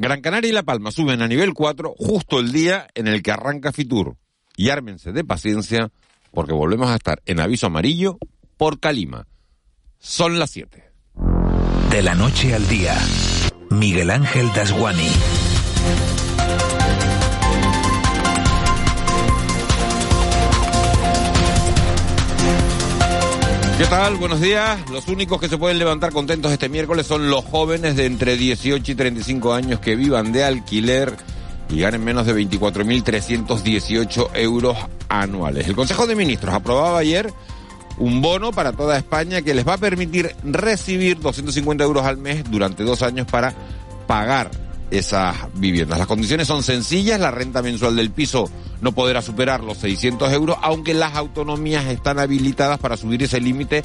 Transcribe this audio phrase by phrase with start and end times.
[0.00, 3.32] Gran Canaria y La Palma suben a nivel 4 justo el día en el que
[3.32, 4.16] arranca Fitur.
[4.56, 5.90] Y ármense de paciencia
[6.30, 8.16] porque volvemos a estar en aviso amarillo
[8.56, 9.26] por Calima.
[9.98, 10.90] Son las 7.
[11.90, 12.96] De la noche al día,
[13.68, 15.10] Miguel Ángel Dasguani.
[23.80, 24.16] ¿Qué tal?
[24.16, 24.78] Buenos días.
[24.90, 28.92] Los únicos que se pueden levantar contentos este miércoles son los jóvenes de entre 18
[28.92, 31.16] y 35 años que vivan de alquiler
[31.70, 34.76] y ganen menos de 24.318 euros
[35.08, 35.66] anuales.
[35.66, 37.32] El Consejo de Ministros aprobaba ayer
[37.96, 42.44] un bono para toda España que les va a permitir recibir 250 euros al mes
[42.50, 43.54] durante dos años para
[44.06, 44.50] pagar
[44.90, 45.98] esas viviendas.
[45.98, 50.56] Las condiciones son sencillas, la renta mensual del piso no podrá superar los 600 euros,
[50.62, 53.84] aunque las autonomías están habilitadas para subir ese límite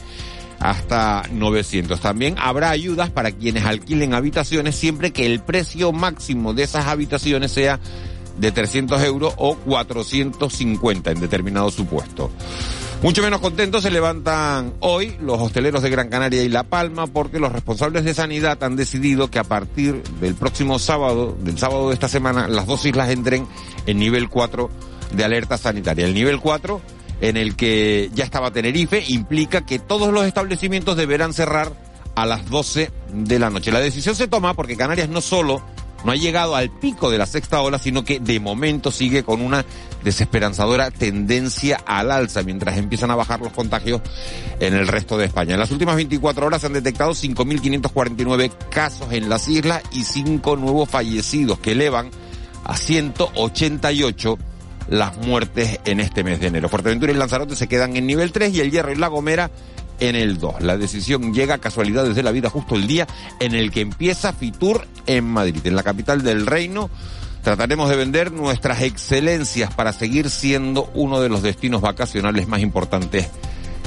[0.59, 1.99] hasta 900.
[1.99, 7.51] También habrá ayudas para quienes alquilen habitaciones siempre que el precio máximo de esas habitaciones
[7.51, 7.79] sea
[8.37, 12.31] de 300 euros o 450 en determinado supuesto.
[13.05, 17.37] Mucho menos contentos se levantan hoy los hosteleros de Gran Canaria y La Palma porque
[17.37, 21.93] los responsables de sanidad han decidido que a partir del próximo sábado, del sábado de
[21.93, 23.45] esta semana, las dos islas entren
[23.85, 24.71] en nivel 4
[25.11, 26.03] de alerta sanitaria.
[26.03, 26.81] El nivel 4
[27.21, 31.73] en el que ya estaba Tenerife implica que todos los establecimientos deberán cerrar
[32.15, 33.71] a las 12 de la noche.
[33.71, 35.61] La decisión se toma porque Canarias no solo
[36.05, 39.41] no ha llegado al pico de la sexta ola, sino que de momento sigue con
[39.41, 39.65] una
[40.05, 44.01] desesperanzadora tendencia al alza, mientras empiezan a bajar los contagios
[44.61, 45.55] en el resto de España.
[45.55, 50.55] En las últimas 24 horas se han detectado 5.549 casos en las islas y 5
[50.55, 52.11] nuevos fallecidos, que elevan
[52.63, 54.37] a 188
[54.87, 56.69] las muertes en este mes de enero.
[56.69, 59.49] Fuerteventura y Lanzarote se quedan en nivel 3 y el Hierro y La Gomera
[59.99, 60.61] en el 2.
[60.61, 63.07] La decisión llega a casualidades de la vida justo el día
[63.39, 66.89] en el que empieza Fitur en Madrid, en la capital del reino.
[67.45, 73.27] Trataremos de vender nuestras excelencias para seguir siendo uno de los destinos vacacionales más importantes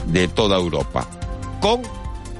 [0.06, 1.08] de toda Europa,
[1.60, 1.82] con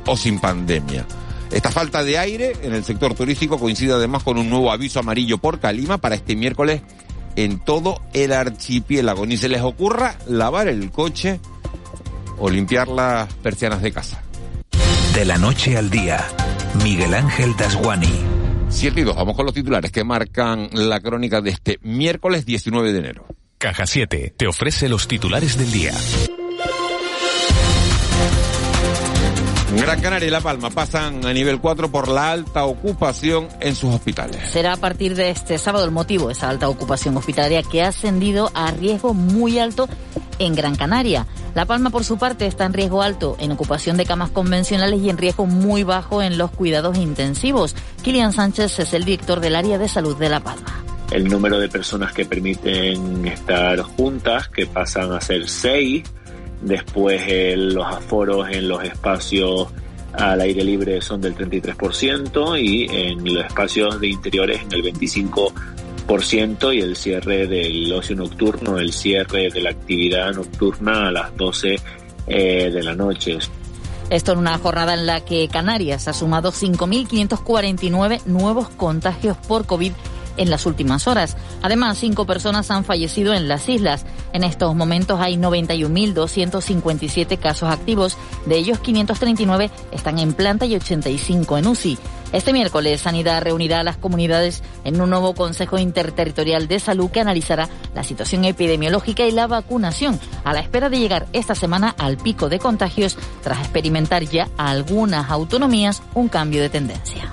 [0.06, 1.04] o sin pandemia.
[1.50, 5.38] Esta falta de aire en el sector turístico coincide además con un nuevo aviso amarillo
[5.38, 6.82] por Calima para este miércoles
[7.34, 9.26] en todo el archipiélago.
[9.26, 11.40] Ni se les ocurra lavar el coche
[12.38, 14.22] o limpiar las persianas de casa.
[15.14, 16.24] De la noche al día,
[16.84, 18.37] Miguel Ángel Dasguani.
[18.68, 22.92] 7 y 2, vamos con los titulares que marcan la crónica de este miércoles 19
[22.92, 23.26] de enero.
[23.58, 25.92] Caja 7 te ofrece los titulares del día.
[29.76, 33.94] Gran Canaria y La Palma pasan a nivel 4 por la alta ocupación en sus
[33.94, 34.48] hospitales.
[34.50, 38.50] Será a partir de este sábado el motivo, esa alta ocupación hospitalaria que ha ascendido
[38.54, 39.86] a riesgo muy alto
[40.38, 41.26] en Gran Canaria.
[41.54, 45.10] La Palma, por su parte, está en riesgo alto en ocupación de camas convencionales y
[45.10, 47.76] en riesgo muy bajo en los cuidados intensivos.
[48.02, 50.82] Kilian Sánchez es el director del área de salud de La Palma.
[51.10, 56.04] El número de personas que permiten estar juntas, que pasan a ser seis,
[56.60, 57.22] después
[57.56, 59.68] los aforos en los espacios
[60.12, 66.74] al aire libre son del 33% y en los espacios de interiores en el 25%
[66.74, 71.78] y el cierre del ocio nocturno, el cierre de la actividad nocturna a las 12
[72.26, 73.38] eh, de la noche.
[74.10, 79.92] Esto en una jornada en la que Canarias ha sumado 5.549 nuevos contagios por COVID
[80.38, 81.36] en las últimas horas.
[81.62, 84.06] Además, cinco personas han fallecido en las islas.
[84.32, 88.16] En estos momentos hay 91.257 casos activos,
[88.46, 91.98] de ellos 539 están en planta y 85 en UCI.
[92.30, 97.20] Este miércoles, Sanidad reunirá a las comunidades en un nuevo Consejo Interterritorial de Salud que
[97.20, 102.18] analizará la situación epidemiológica y la vacunación, a la espera de llegar esta semana al
[102.18, 107.32] pico de contagios tras experimentar ya algunas autonomías un cambio de tendencia.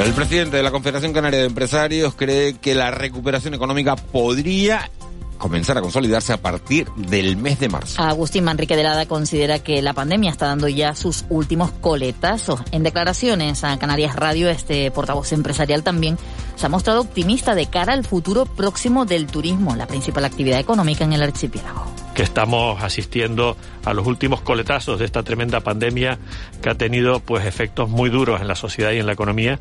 [0.00, 4.90] El presidente de la Confederación Canaria de Empresarios cree que la recuperación económica podría
[5.36, 8.00] comenzar a consolidarse a partir del mes de marzo.
[8.02, 12.60] Agustín Manrique de Lada considera que la pandemia está dando ya sus últimos coletazos.
[12.72, 16.18] En declaraciones a Canarias Radio, este portavoz empresarial también
[16.56, 21.04] se ha mostrado optimista de cara al futuro próximo del turismo, la principal actividad económica
[21.04, 21.84] en el archipiélago.
[22.14, 26.18] Que estamos asistiendo a los últimos coletazos de esta tremenda pandemia
[26.62, 29.58] que ha tenido pues efectos muy duros en la sociedad y en la economía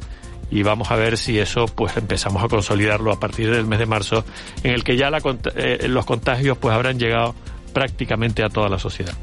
[0.51, 3.85] y vamos a ver si eso pues empezamos a consolidarlo a partir del mes de
[3.85, 4.25] marzo
[4.63, 5.21] en el que ya la,
[5.55, 7.35] eh, los contagios pues habrán llegado
[7.73, 9.13] prácticamente a toda la sociedad.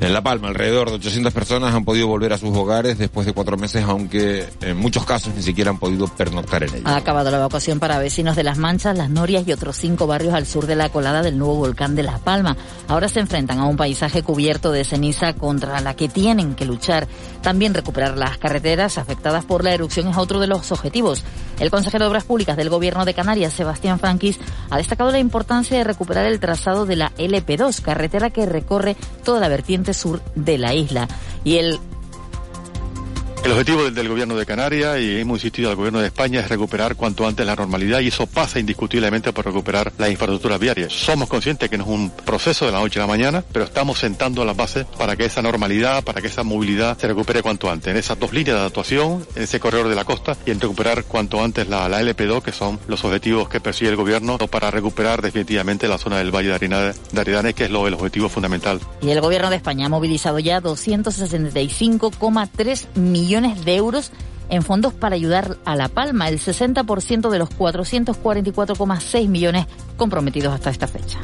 [0.00, 3.32] En La Palma, alrededor de 800 personas han podido volver a sus hogares después de
[3.32, 6.86] cuatro meses, aunque en muchos casos ni siquiera han podido pernoctar en ellos.
[6.86, 10.34] Ha acabado la evacuación para vecinos de Las Manchas, Las Norias y otros cinco barrios
[10.34, 12.56] al sur de la colada del nuevo volcán de La Palma.
[12.88, 17.08] Ahora se enfrentan a un paisaje cubierto de ceniza contra la que tienen que luchar.
[17.42, 21.24] También recuperar las carreteras afectadas por la erupción es otro de los objetivos.
[21.58, 24.38] El consejero de Obras Públicas del Gobierno de Canarias, Sebastián Franquis,
[24.70, 29.40] ha destacado la importancia de recuperar el trazado de la LP2, carretera que recorre toda
[29.40, 31.08] la vertiente sur de la isla.
[31.44, 31.78] Y el
[33.42, 36.48] el objetivo del, del, gobierno de Canarias y hemos insistido al gobierno de España es
[36.48, 40.92] recuperar cuanto antes la normalidad y eso pasa indiscutiblemente por recuperar las infraestructuras viarias.
[40.92, 43.98] Somos conscientes que no es un proceso de la noche a la mañana, pero estamos
[43.98, 47.90] sentando las bases para que esa normalidad, para que esa movilidad se recupere cuanto antes.
[47.90, 51.04] En esas dos líneas de actuación, en ese corredor de la costa y en recuperar
[51.04, 55.22] cuanto antes la, la LP2, que son los objetivos que persigue el gobierno para recuperar
[55.22, 58.80] definitivamente la zona del Valle de de Arenales que es lo, el objetivo fundamental.
[59.00, 64.10] Y el gobierno de España ha movilizado ya 265,3 millones millones de euros
[64.48, 69.66] en fondos para ayudar a La Palma, el 60% de los 444,6 millones
[69.96, 71.20] comprometidos hasta esta fecha.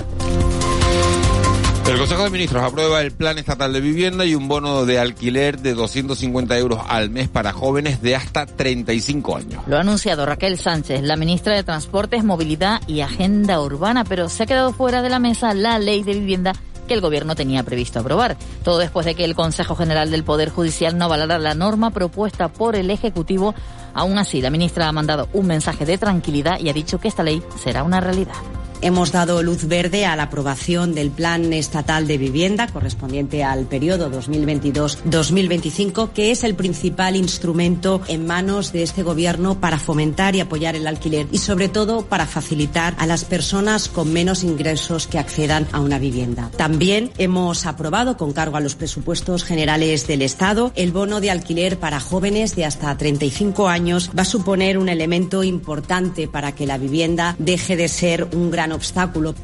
[1.89, 5.59] El Consejo de Ministros aprueba el Plan Estatal de Vivienda y un bono de alquiler
[5.59, 9.63] de 250 euros al mes para jóvenes de hasta 35 años.
[9.67, 14.45] Lo ha anunciado Raquel Sánchez, la ministra de Transportes, Movilidad y Agenda Urbana, pero se
[14.45, 16.53] ha quedado fuera de la mesa la ley de vivienda
[16.87, 18.37] que el Gobierno tenía previsto aprobar.
[18.65, 22.49] Todo después de que el Consejo General del Poder Judicial no avalara la norma propuesta
[22.49, 23.55] por el Ejecutivo.
[23.95, 27.23] Aún así, la ministra ha mandado un mensaje de tranquilidad y ha dicho que esta
[27.23, 28.35] ley será una realidad.
[28.83, 34.11] Hemos dado luz verde a la aprobación del Plan Estatal de Vivienda correspondiente al periodo
[34.11, 40.77] 2022-2025, que es el principal instrumento en manos de este Gobierno para fomentar y apoyar
[40.77, 45.67] el alquiler y, sobre todo, para facilitar a las personas con menos ingresos que accedan
[45.73, 46.51] a una vivienda.
[46.57, 51.79] También hemos aprobado, con cargo a los presupuestos generales del Estado, el bono de alquiler
[51.79, 54.11] para jóvenes de hasta 35 años.
[54.17, 58.67] Va a suponer un elemento importante para que la vivienda deje de ser un gran
[58.77, 59.35] obstáculo.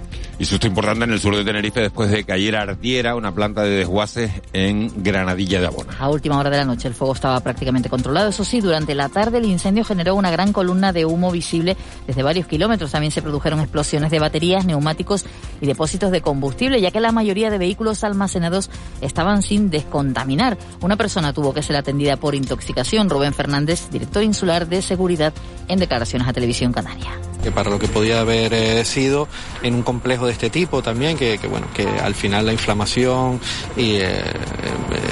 [0.42, 3.62] Y susto importante en el sur de Tenerife después de que ayer ardiera una planta
[3.62, 5.96] de desguaces en Granadilla de Abona.
[6.00, 8.30] A última hora de la noche el fuego estaba prácticamente controlado.
[8.30, 11.76] Eso sí, durante la tarde el incendio generó una gran columna de humo visible
[12.08, 12.90] desde varios kilómetros.
[12.90, 15.26] También se produjeron explosiones de baterías, neumáticos
[15.60, 18.68] y depósitos de combustible, ya que la mayoría de vehículos almacenados
[19.00, 20.58] estaban sin descontaminar.
[20.80, 23.08] Una persona tuvo que ser atendida por intoxicación.
[23.08, 25.32] Rubén Fernández, director insular de seguridad,
[25.68, 27.12] en declaraciones a Televisión Canaria
[27.42, 29.28] que para lo que podía haber eh, sido
[29.62, 33.40] en un complejo de este tipo también, que, que bueno, que al final la inflamación
[33.76, 34.22] y eh,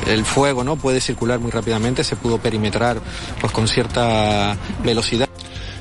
[0.09, 3.01] el fuego no puede circular muy rápidamente, se pudo perimetrar
[3.41, 5.29] pues con cierta velocidad.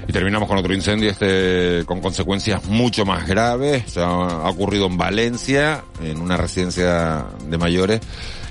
[0.08, 3.96] Y terminamos con otro incendio, este con consecuencias mucho más graves.
[3.98, 8.02] ha, ha ocurrido en Valencia, en una residencia de mayores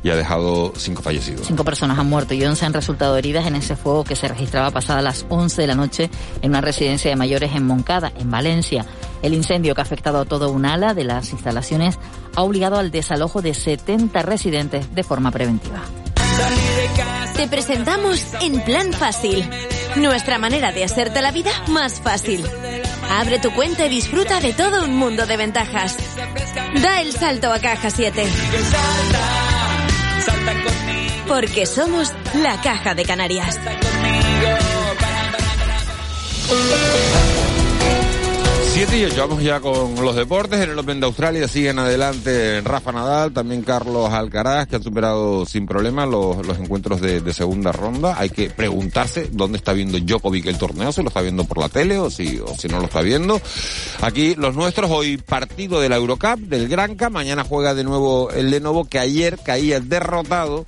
[0.03, 1.47] y ha dejado cinco fallecidos.
[1.47, 4.71] Cinco personas han muerto y once han resultado heridas en ese fuego que se registraba
[4.71, 6.11] pasada las 11 de la noche
[6.43, 8.87] en una residencia de mayores en Moncada, en Valencia.
[9.23, 11.99] El incendio que ha afectado a todo un ala de las instalaciones
[12.37, 15.83] ha obligado al desalojo de 70 residentes de forma preventiva.
[17.37, 19.49] Te presentamos En Plan Fácil,
[19.97, 22.45] nuestra manera de hacerte la vida más fácil.
[23.11, 25.97] Abre tu cuenta y disfruta de todo un mundo de ventajas.
[26.83, 28.25] Da el salto a Caja 7.
[31.27, 33.59] Porque somos la Caja de Canarias.
[38.79, 40.61] Siete y ocho, vamos ya con los deportes.
[40.61, 45.45] En el Open de Australia siguen adelante Rafa Nadal, también Carlos Alcaraz, que han superado
[45.47, 48.15] sin problema los, los encuentros de, de, segunda ronda.
[48.17, 51.69] Hay que preguntarse dónde está viendo Djokovic el torneo, si lo está viendo por la
[51.69, 53.41] tele o si, o si no lo está viendo.
[54.01, 58.53] Aquí los nuestros, hoy partido de la Eurocup, del Granca, mañana juega de nuevo el
[58.53, 60.65] Lenovo, que ayer caía derrotado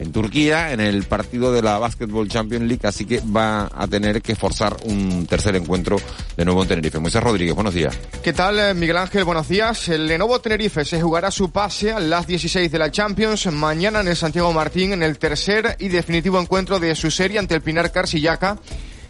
[0.00, 4.22] en Turquía en el partido de la Basketball Champions League, así que va a tener
[4.22, 5.98] que forzar un tercer encuentro
[6.36, 6.98] de nuevo en Tenerife.
[6.98, 7.96] Moisés Rodríguez, buenos días.
[8.22, 9.24] ¿Qué tal, Miguel Ángel?
[9.24, 9.88] Buenos días.
[9.90, 14.08] El Lenovo Tenerife se jugará su pase a las 16 de la Champions mañana en
[14.08, 17.92] el Santiago Martín en el tercer y definitivo encuentro de su serie ante el Pinar
[17.92, 18.58] Carsillaca.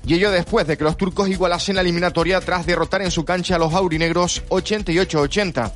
[0.05, 3.57] Y ello después de que los turcos igualasen la eliminatoria tras derrotar en su cancha
[3.57, 5.73] a los aurinegros 88-80.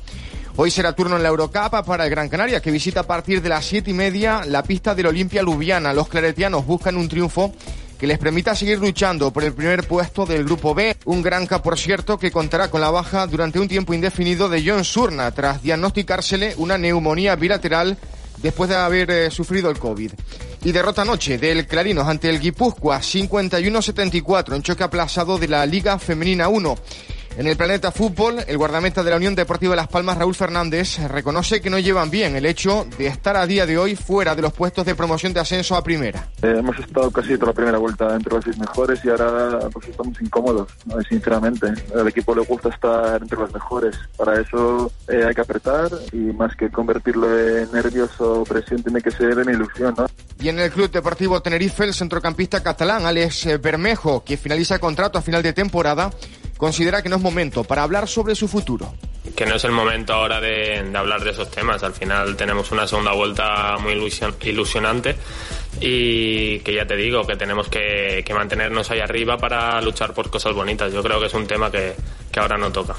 [0.57, 3.49] Hoy será turno en la Eurocup para el Gran Canaria, que visita a partir de
[3.49, 5.93] las siete y media la pista del Olimpia Lubiana.
[5.93, 7.53] Los claretianos buscan un triunfo
[7.99, 10.95] que les permita seguir luchando por el primer puesto del Grupo B.
[11.03, 14.85] Un Granca, por cierto, que contará con la baja durante un tiempo indefinido de John
[14.85, 17.97] Surna, tras diagnosticársele una neumonía bilateral
[18.37, 20.13] después de haber eh, sufrido el COVID.
[20.63, 25.99] Y derrota anoche del Clarinos ante el Guipúzcoa 51-74 en choque aplazado de la Liga
[25.99, 26.75] Femenina 1.
[27.37, 31.59] En el Planeta Fútbol, el guardameta de la Unión Deportiva Las Palmas, Raúl Fernández, reconoce
[31.59, 34.53] que no llevan bien el hecho de estar a día de hoy fuera de los
[34.53, 36.29] puestos de promoción de ascenso a primera.
[36.41, 39.85] Eh, hemos estado casi toda la primera vuelta entre los seis mejores y ahora pues,
[39.89, 40.69] estamos incómodos,
[41.09, 41.73] sinceramente.
[41.93, 43.97] Al equipo le gusta estar entre los mejores.
[44.15, 49.01] Para eso eh, hay que apretar y más que convertirlo en nervios o presión tiene
[49.01, 49.93] que ser en ilusión.
[49.97, 50.05] ¿no?
[50.39, 55.21] Y en el Club Deportivo Tenerife, el centrocampista catalán Alex Bermejo, que finaliza contrato a
[55.21, 56.11] final de temporada,
[56.57, 58.93] considera que no es momento para hablar sobre su futuro.
[59.35, 61.83] Que no es el momento ahora de, hablar de esos temas.
[61.83, 65.15] Al final tenemos una segunda vuelta muy ilusionante
[65.81, 70.53] y que ya te digo que tenemos que, mantenernos ahí arriba para luchar por cosas
[70.53, 70.93] bonitas.
[70.93, 71.95] Yo creo que es un tema que,
[72.31, 72.95] que ahora no toca.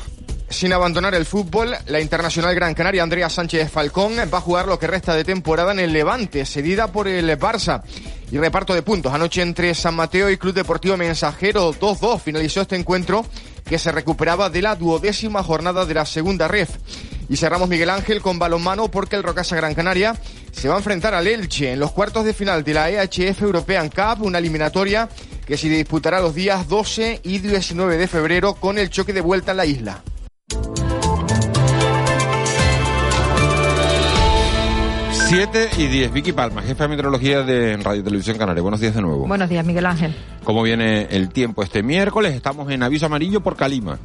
[0.48, 4.78] Sin abandonar el fútbol, la internacional Gran Canaria Andrea Sánchez Falcón va a jugar lo
[4.78, 7.82] que resta de temporada en el Levante, cedida por el Barça.
[8.30, 9.12] Y reparto de puntos.
[9.12, 13.24] Anoche entre San Mateo y Club Deportivo Mensajero 2-2 finalizó este encuentro
[13.64, 16.70] que se recuperaba de la duodécima jornada de la segunda ref.
[17.28, 20.14] Y cerramos Miguel Ángel con balonmano porque el Rocasa Gran Canaria
[20.52, 23.90] se va a enfrentar al Elche en los cuartos de final de la EHF European
[23.90, 25.08] Cup, una eliminatoria
[25.44, 29.50] que se disputará los días 12 y 19 de febrero con el choque de vuelta
[29.50, 30.02] en la isla.
[35.28, 36.12] 7 y 10.
[36.12, 38.62] Vicky Palma, jefa de meteorología de Radio Televisión Canaria.
[38.62, 39.26] Buenos días de nuevo.
[39.26, 40.14] Buenos días, Miguel Ángel.
[40.44, 42.32] ¿Cómo viene el tiempo este miércoles?
[42.32, 43.98] Estamos en aviso amarillo por Calima.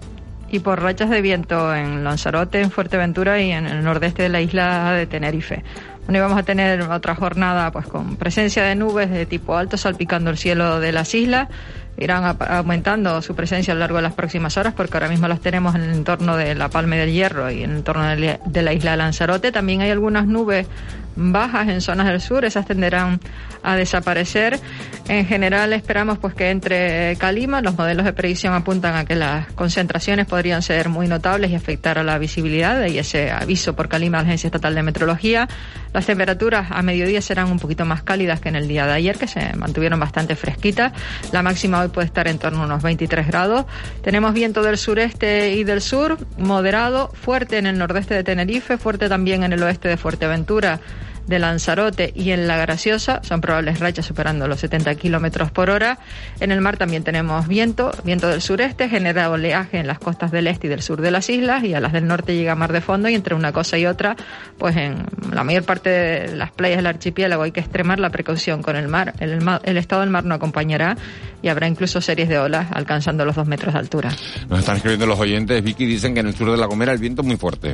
[0.50, 4.42] Y por rachas de viento en Lanzarote, en Fuerteventura y en el nordeste de la
[4.42, 5.64] isla de Tenerife.
[6.10, 10.32] Y vamos a tener otra jornada pues con presencia de nubes de tipo alto salpicando
[10.32, 11.50] el cielo de las islas
[12.02, 15.40] irán aumentando su presencia a lo largo de las próximas horas, porque ahora mismo las
[15.40, 18.74] tenemos en el entorno de la Palme del Hierro y en el entorno de la
[18.74, 19.52] isla de Lanzarote.
[19.52, 20.68] También hay algunas nubes
[21.16, 23.20] bajas en zonas del sur, esas tenderán
[23.64, 24.60] a desaparecer.
[25.08, 29.52] En general esperamos pues que entre Calima, los modelos de predicción apuntan a que las
[29.54, 34.20] concentraciones podrían ser muy notables y afectar a la visibilidad, y ese aviso por Calima
[34.20, 35.48] de la Agencia Estatal de Meteorología.
[35.94, 39.18] Las temperaturas a mediodía serán un poquito más cálidas que en el día de ayer,
[39.18, 40.94] que se mantuvieron bastante fresquitas.
[41.34, 43.66] La máxima hoy puede estar en torno a unos 23 grados.
[44.02, 49.10] Tenemos viento del sureste y del sur, moderado, fuerte en el nordeste de Tenerife, fuerte
[49.10, 50.80] también en el oeste de Fuerteventura
[51.28, 53.22] de Lanzarote y en La Graciosa.
[53.24, 56.00] Son probables rachas superando los 70 kilómetros por hora.
[56.40, 60.48] En el mar también tenemos viento, viento del sureste, genera oleaje en las costas del
[60.48, 62.82] este y del sur de las islas y a las del norte llega mar de
[62.82, 64.16] fondo y entre una cosa y otra,
[64.58, 68.62] pues en la mayor parte de las playas del archipiélago hay que extremar la precaución
[68.62, 69.14] con el mar.
[69.20, 70.98] El, el estado del mar no acompañará
[71.42, 74.12] y habrá incluso series de olas alcanzando los dos metros de altura.
[74.50, 77.00] Nos están escribiendo los oyentes, Vicky, dicen que en el sur de La Gomera el
[77.00, 77.74] viento es muy fuerte.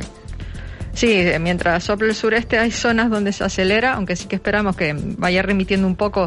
[0.98, 4.96] Sí, mientras sopla el sureste hay zonas donde se acelera, aunque sí que esperamos que
[5.16, 6.26] vaya remitiendo un poco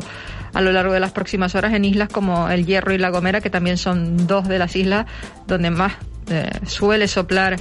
[0.53, 3.41] a lo largo de las próximas horas en islas como el Hierro y La Gomera,
[3.41, 5.07] que también son dos de las islas
[5.45, 5.95] donde más
[6.29, 7.57] eh, suele soplar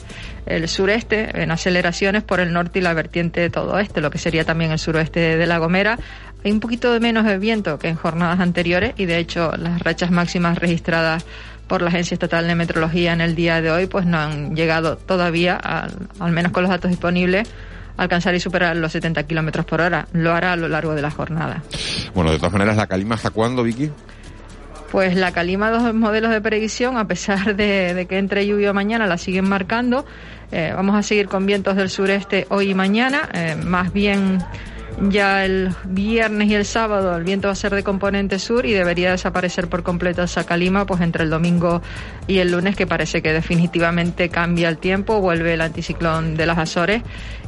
[0.47, 4.19] el sureste en aceleraciones por el norte y la vertiente de todo este, lo que
[4.19, 5.99] sería también el suroeste de La Gomera.
[6.45, 9.81] Hay un poquito de menos de viento que en jornadas anteriores y de hecho las
[9.81, 11.27] rachas máximas registradas
[11.71, 14.97] por la Agencia Estatal de Meteorología en el día de hoy, pues no han llegado
[14.97, 17.49] todavía, al menos con los datos disponibles,
[17.97, 20.09] a alcanzar y superar los 70 kilómetros por hora.
[20.13, 21.63] Lo hará a lo largo de la jornada.
[22.13, 23.89] Bueno, de todas maneras, ¿la calima hasta cuándo, Vicky?
[24.91, 29.17] Pues la calima, dos modelos de predicción, a pesar de, que entre lluvia mañana, la
[29.17, 30.05] siguen marcando.
[30.51, 34.39] Eh, vamos a seguir con vientos del sureste hoy y mañana, eh, más bien
[35.09, 38.73] ya el viernes y el sábado el viento va a ser de componente sur y
[38.73, 41.81] debería desaparecer por completo esa calima pues entre el domingo
[42.27, 46.59] y el lunes que parece que definitivamente cambia el tiempo, vuelve el anticiclón de las
[46.59, 47.03] Azores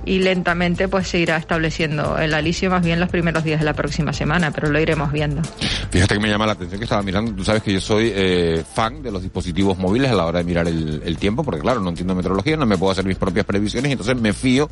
[0.05, 3.75] y lentamente pues se irá estableciendo el alicio más bien los primeros días de la
[3.75, 5.43] próxima semana, pero lo iremos viendo.
[5.91, 8.65] Fíjate que me llama la atención que estaba mirando, tú sabes que yo soy eh,
[8.75, 11.81] fan de los dispositivos móviles a la hora de mirar el, el, tiempo, porque claro,
[11.81, 14.69] no entiendo meteorología, no me puedo hacer mis propias previsiones, entonces me fío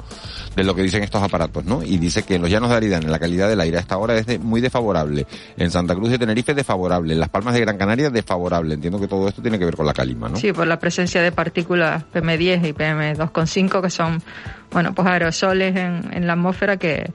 [0.56, 1.82] de lo que dicen estos aparatos, ¿no?
[1.84, 4.16] Y dice que en los llanos de Aridane la calidad del aire a esta hora
[4.16, 8.10] es muy desfavorable, en Santa Cruz de Tenerife desfavorable, en Las Palmas de Gran Canaria
[8.10, 8.74] desfavorable.
[8.74, 10.36] Entiendo que todo esto tiene que ver con la calima, ¿no?
[10.36, 14.22] Sí, por la presencia de partículas PM10 y PM2,5 que son
[14.70, 17.10] bueno, pues aerosoles en, en la atmósfera que,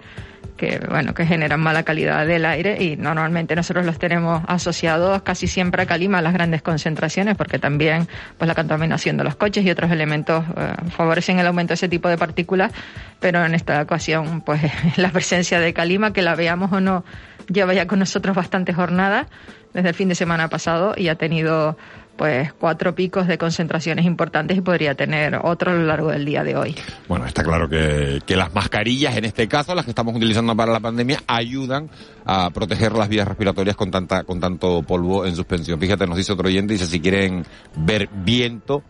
[0.57, 5.47] que bueno que generan mala calidad del aire y normalmente nosotros los tenemos asociados casi
[5.47, 8.07] siempre a Calima las grandes concentraciones porque también
[8.37, 11.89] pues la contaminación de los coches y otros elementos eh, favorecen el aumento de ese
[11.89, 12.71] tipo de partículas
[13.19, 14.61] pero en esta ocasión pues
[14.97, 17.03] la presencia de Calima que la veamos o no
[17.47, 19.27] lleva ya con nosotros bastantes jornadas
[19.73, 21.77] desde el fin de semana pasado y ha tenido
[22.15, 26.43] pues cuatro picos de concentraciones importantes y podría tener otro a lo largo del día
[26.43, 26.75] de hoy.
[27.07, 30.79] Bueno, está claro que, las mascarillas, en este caso, las que estamos utilizando para la
[30.79, 31.89] pandemia, ayudan
[32.25, 35.79] a proteger las vías respiratorias con tanta, con tanto polvo en suspensión.
[35.79, 37.45] Fíjate, nos dice otro oyente, dice si quieren
[37.75, 38.83] ver viento,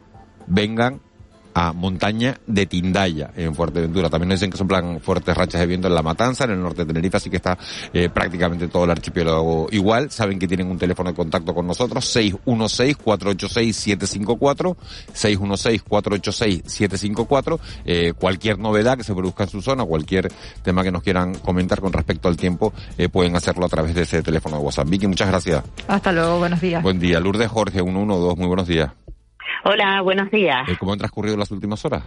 [0.47, 1.01] vengan
[1.55, 4.09] a montaña de Tindaya en Fuerteventura.
[4.09, 6.61] También nos dicen que son plan fuertes rachas de viento en La Matanza, en el
[6.61, 7.57] norte de Tenerife, así que está
[7.93, 10.11] eh, prácticamente todo el archipiélago igual.
[10.11, 14.75] Saben que tienen un teléfono de contacto con nosotros, 616-486-754,
[15.13, 17.59] 616-486-754.
[17.85, 20.29] Eh, cualquier novedad que se produzca en su zona, cualquier
[20.61, 24.01] tema que nos quieran comentar con respecto al tiempo, eh, pueden hacerlo a través de
[24.01, 24.89] ese teléfono de WhatsApp.
[24.89, 25.63] Vicky, muchas gracias.
[25.87, 26.83] Hasta luego, buenos días.
[26.83, 27.21] Buen día.
[27.21, 29.04] Lourdes Jorge, 112, muy buenos días.
[29.67, 30.67] Hola, buenos días.
[30.77, 32.03] ¿Cómo han transcurrido las últimas horas?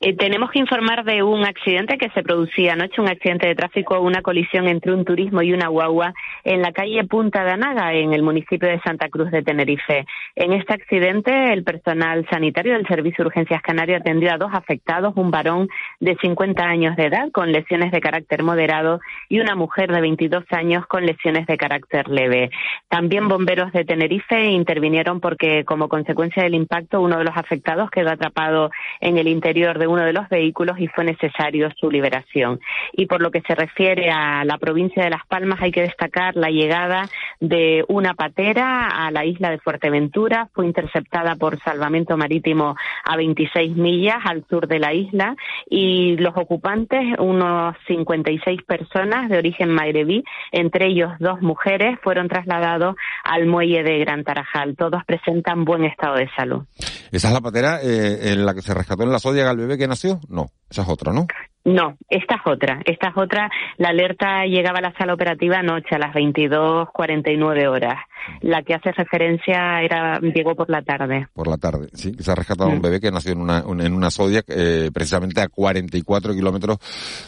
[0.00, 4.00] Eh, tenemos que informar de un accidente que se producía anoche, un accidente de tráfico,
[4.00, 6.14] una colisión entre un turismo y una guagua
[6.44, 10.06] en la calle Punta de Anaga, en el municipio de Santa Cruz de Tenerife.
[10.36, 15.14] En este accidente, el personal sanitario del Servicio de Urgencias Canario atendió a dos afectados,
[15.16, 19.90] un varón de 50 años de edad con lesiones de carácter moderado y una mujer
[19.90, 22.50] de 22 años con lesiones de carácter leve.
[22.88, 28.10] También bomberos de Tenerife intervinieron porque, como consecuencia del impacto, uno de los afectados quedó
[28.10, 32.60] atrapado en el interior de uno de los vehículos y fue necesario su liberación.
[32.92, 36.36] Y por lo que se refiere a la provincia de Las Palmas, hay que destacar
[36.36, 37.08] la llegada
[37.40, 40.48] de una patera a la isla de Fuerteventura.
[40.52, 45.36] Fue interceptada por salvamento marítimo a 26 millas al sur de la isla
[45.68, 52.96] y los ocupantes, unos 56 personas de origen magrebí, entre ellos dos mujeres, fueron trasladados
[53.24, 54.76] al muelle de Gran Tarajal.
[54.76, 56.64] Todos presentan buen estado de salud.
[57.10, 59.77] Esa es la patera eh, en la que se rescató en la Zodiac al bebé
[59.78, 60.20] que nació?
[60.28, 61.26] No, esa es otra, ¿no?
[61.68, 62.80] No, esta es otra.
[62.86, 63.50] Esta es otra.
[63.76, 67.98] La alerta llegaba a la sala operativa anoche a las 22.49 horas.
[68.40, 71.28] La que hace referencia era llegó por la tarde.
[71.34, 72.14] Por la tarde, sí.
[72.18, 75.48] Se ha rescatado un bebé que nació en una, en una Zodiac, eh, precisamente a
[75.48, 76.78] 44 kilómetros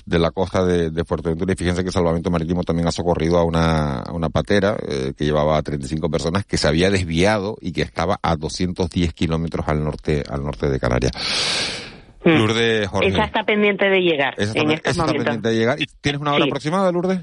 [0.07, 1.53] de la costa de, de, Fuerteventura.
[1.53, 5.25] Y fíjense que Salvamento Marítimo también ha socorrido a una, a una patera eh, que
[5.25, 9.85] llevaba a 35 personas que se había desviado y que estaba a 210 kilómetros al
[9.85, 11.90] norte, al norte de Canarias.
[12.25, 13.09] Lourdes Jorge.
[13.09, 15.81] Esa está pendiente de llegar esa está, en estos esa está pendiente de llegar.
[15.81, 16.51] ¿Y ¿Tienes una hora Sí.
[16.51, 17.21] aproximada, Lourdes?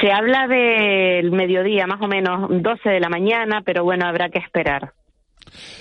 [0.00, 4.38] Se habla del mediodía, más o menos 12 de la mañana, pero bueno, habrá que
[4.38, 4.92] esperar.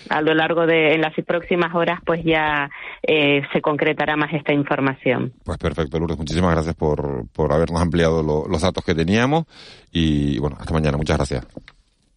[0.09, 2.69] A lo largo de en las próximas horas, pues ya
[3.03, 5.33] eh, se concretará más esta información.
[5.45, 6.17] Pues perfecto, Lourdes.
[6.17, 9.45] Muchísimas gracias por, por habernos ampliado lo- los datos que teníamos.
[9.91, 10.97] Y bueno, hasta mañana.
[10.97, 11.45] Muchas gracias.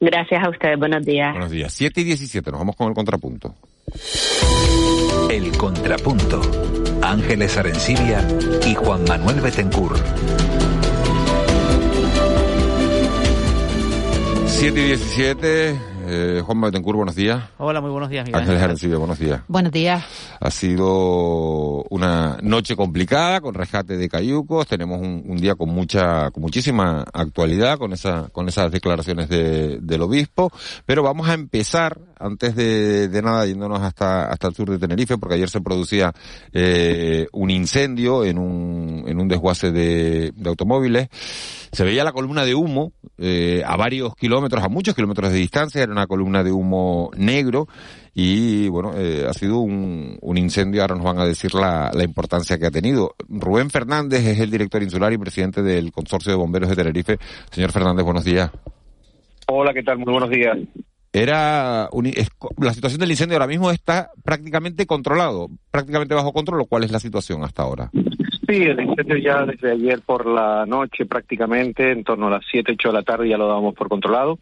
[0.05, 0.79] Gracias a ustedes.
[0.79, 1.33] Buenos días.
[1.33, 1.73] Buenos días.
[1.73, 2.51] 7 y 17.
[2.51, 3.55] Nos vamos con el contrapunto.
[5.31, 6.41] El Contrapunto.
[7.03, 8.27] Ángeles Arencibia
[8.67, 9.97] y Juan Manuel Betencur.
[14.47, 15.94] 7 y 17.
[16.07, 17.43] Eh, Juan Betancourt, buenos días.
[17.57, 18.41] Hola, muy buenos días, Miguel.
[18.43, 19.41] Ángeles Arencibia, buenos días.
[19.49, 20.05] Buenos días.
[20.39, 24.67] Ha sido una noche complicada con rescate de cayucos.
[24.67, 29.79] Tenemos un, un día con mucha, con muchísima actualidad con esa, con esas declaraciones de-
[29.81, 30.53] del obispo.
[30.85, 35.17] Pero vamos a empezar, antes de, de nada, yéndonos hasta, hasta el sur de Tenerife,
[35.17, 36.13] porque ayer se producía
[36.53, 41.09] eh, un incendio en un, en un desguace de, de automóviles.
[41.75, 45.83] Se veía la columna de humo eh, a varios kilómetros, a muchos kilómetros de distancia,
[45.83, 47.67] era una columna de humo negro
[48.15, 52.05] y bueno, eh, ha sido un, un incendio, ahora nos van a decir la, la
[52.05, 53.15] importancia que ha tenido.
[53.29, 57.19] Rubén Fernández es el director insular y presidente del Consorcio de Bomberos de Tenerife.
[57.51, 58.51] Señor Fernández, buenos días.
[59.49, 59.99] Hola, ¿qué tal?
[59.99, 60.57] Muy buenos días.
[61.13, 66.67] Era un- es- la situación del incendio ahora mismo está prácticamente controlado, prácticamente bajo control,
[66.69, 67.91] ¿cuál es la situación hasta ahora?
[68.47, 72.73] Sí, el incendio ya desde ayer por la noche prácticamente, en torno a las 7,
[72.73, 74.39] 8 de la tarde ya lo dábamos por controlado.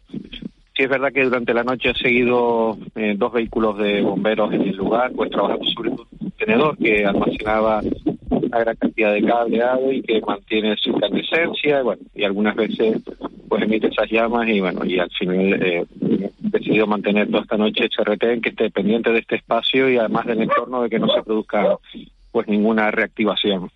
[0.75, 4.63] Sí es verdad que durante la noche ha seguido eh, dos vehículos de bomberos en
[4.63, 7.81] el lugar, pues trabajando sobre un contenedor que almacenaba
[8.29, 13.01] una gran cantidad de cableado y que mantiene su incandescencia, y bueno, y algunas veces
[13.47, 17.57] pues emite esas llamas y bueno, y al final eh, he decidido mantener toda esta
[17.57, 21.07] noche HRT que esté pendiente de este espacio y además del entorno de que no
[21.09, 21.77] se produzca
[22.33, 23.69] pues ninguna reactivación.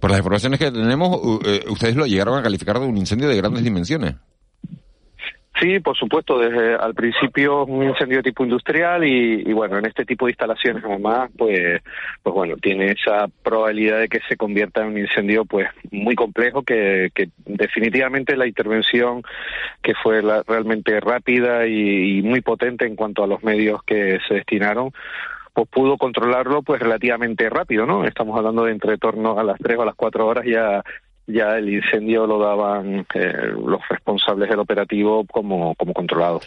[0.00, 3.36] Por las informaciones que tenemos, eh, ustedes lo llegaron a calificar de un incendio de
[3.36, 4.14] grandes dimensiones.
[5.60, 9.86] Sí, por supuesto, desde al principio un incendio de tipo industrial y, y, bueno, en
[9.86, 11.80] este tipo de instalaciones además, pues,
[12.22, 16.62] pues bueno, tiene esa probabilidad de que se convierta en un incendio pues muy complejo
[16.64, 19.22] que, que definitivamente la intervención
[19.80, 24.18] que fue la- realmente rápida y, y muy potente en cuanto a los medios que
[24.26, 24.90] se destinaron,
[25.54, 28.04] pues pudo controlarlo pues relativamente rápido, ¿no?
[28.04, 30.82] Estamos hablando de entre torno a las tres o a las cuatro horas ya
[31.26, 33.32] ya el incendio lo daban eh,
[33.66, 36.40] los responsables del operativo como, como controlado.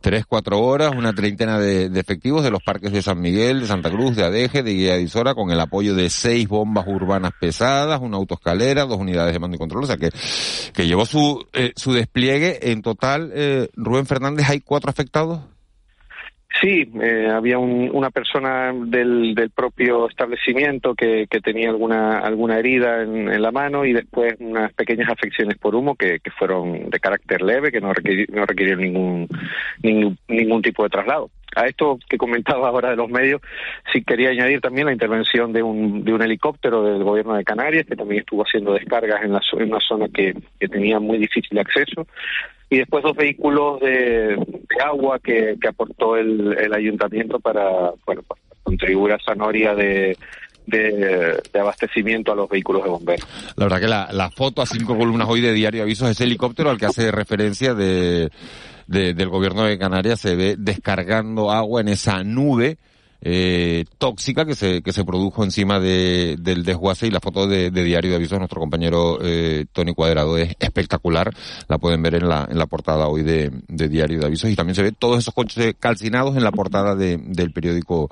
[0.00, 3.90] Tres, cuatro horas, una treintena de, efectivos de los parques de San Miguel, de Santa
[3.90, 4.94] Cruz, de Adeje, de Guía
[5.34, 9.58] con el apoyo de seis bombas urbanas pesadas, una autoescalera, dos unidades de mando y
[9.58, 10.10] control, o sea que,
[10.72, 12.72] que llevó su, eh, su despliegue.
[12.72, 15.40] En total, eh, Rubén Fernández, ¿hay cuatro afectados?
[16.60, 22.58] Sí, eh, había un, una persona del, del propio establecimiento que, que, tenía alguna alguna
[22.58, 27.00] herida en, en, la mano y después unas pequeñas afecciones por humo que, fueron de
[27.00, 29.28] carácter leve, que no, no requirieron ningún,
[29.82, 31.30] ningún, ningún tipo de traslado.
[31.54, 33.40] A esto que comentaba ahora de los medios,
[33.92, 37.86] sí quería añadir también la intervención de un, de un helicóptero del gobierno de Canarias,
[37.86, 41.58] que también estuvo haciendo descargas en, la, en una zona que, que tenía muy difícil
[41.58, 42.06] acceso
[42.72, 44.34] y después dos vehículos de,
[44.82, 49.34] agua que, que aportó el, el, ayuntamiento para, bueno, para contribuir a esa
[49.74, 50.16] de,
[50.66, 53.28] de, abastecimiento a los vehículos de bomberos.
[53.56, 56.70] La verdad que la, la foto a cinco columnas hoy de Diario Avisos es helicóptero
[56.70, 58.30] al que hace referencia de,
[58.86, 62.78] de, del gobierno de Canarias, se ve descargando agua en esa nube
[63.22, 67.70] eh, tóxica que se, que se produjo encima de, del desguace y la foto de,
[67.70, 71.32] de Diario de Avisos nuestro compañero eh, Tony Cuadrado es espectacular.
[71.68, 74.56] La pueden ver en la, en la portada hoy de, de Diario de Avisos y
[74.56, 78.10] también se ve todos esos coches calcinados en la portada de, del periódico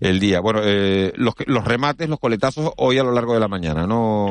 [0.00, 0.40] El Día.
[0.40, 4.28] Bueno, eh, los, los remates, los coletazos hoy a lo largo de la mañana, ¿no?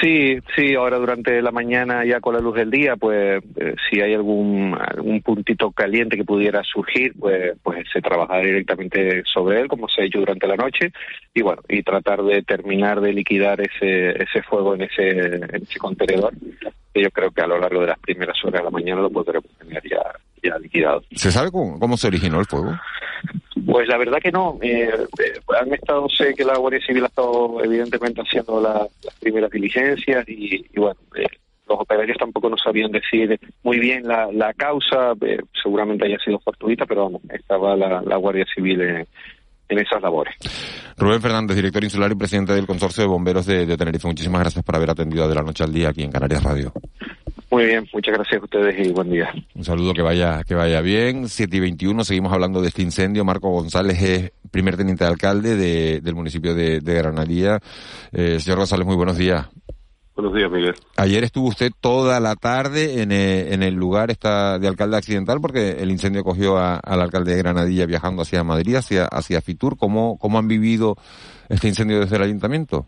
[0.00, 4.00] Sí, sí, ahora durante la mañana ya con la luz del día, pues eh, si
[4.00, 9.68] hay algún, algún puntito caliente que pudiera surgir, pues, pues se trabajará directamente sobre él,
[9.68, 10.92] como se ha hecho durante la noche,
[11.32, 15.78] y bueno, y tratar de terminar de liquidar ese, ese fuego en ese, en ese
[15.78, 16.34] contenedor,
[16.92, 19.10] que yo creo que a lo largo de las primeras horas de la mañana lo
[19.10, 20.02] podremos tener ya,
[20.46, 21.02] ya liquidado.
[21.12, 22.72] ¿Se sabe cómo, cómo se originó el fuego?
[23.66, 24.58] Pues la verdad que no.
[24.62, 29.14] Eh, eh, han estado, sé que la Guardia Civil ha estado evidentemente haciendo la, las
[29.18, 31.26] primeras diligencias y, y bueno, eh,
[31.68, 36.38] los operarios tampoco no sabían decir muy bien la, la causa, eh, seguramente haya sido
[36.38, 39.06] fortuita, pero vamos, estaba la, la Guardia Civil en,
[39.68, 40.34] en, esas labores.
[40.96, 44.64] Rubén Fernández, director insular y presidente del Consorcio de Bomberos de, de Tenerife, muchísimas gracias
[44.64, 46.72] por haber atendido de la noche al día aquí en Canarias Radio.
[47.50, 49.32] Muy bien, muchas gracias a ustedes y buen día.
[49.54, 51.28] Un saludo, que vaya, que vaya bien.
[51.28, 53.24] 7 y 21, seguimos hablando de este incendio.
[53.24, 57.60] Marco González es primer teniente de alcalde de, del municipio de, de Granadilla.
[58.12, 59.46] Eh, señor González, muy buenos días.
[60.16, 60.74] Buenos días, Miguel.
[60.96, 65.42] Ayer estuvo usted toda la tarde en, eh, en el lugar esta de alcalde accidental
[65.42, 69.76] porque el incendio cogió a, al alcalde de Granadilla viajando hacia Madrid, hacia, hacia Fitur.
[69.76, 70.96] ¿Cómo, ¿Cómo han vivido
[71.50, 72.86] este incendio desde el ayuntamiento?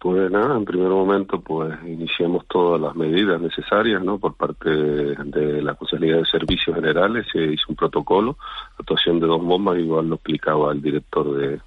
[0.00, 4.18] Pues nada, en primer momento pues iniciamos todas las medidas necesarias, ¿no?
[4.18, 8.36] Por parte de la Consejería de Servicios Generales se hizo un protocolo,
[8.78, 11.60] actuación de dos bombas, igual lo explicaba el director de,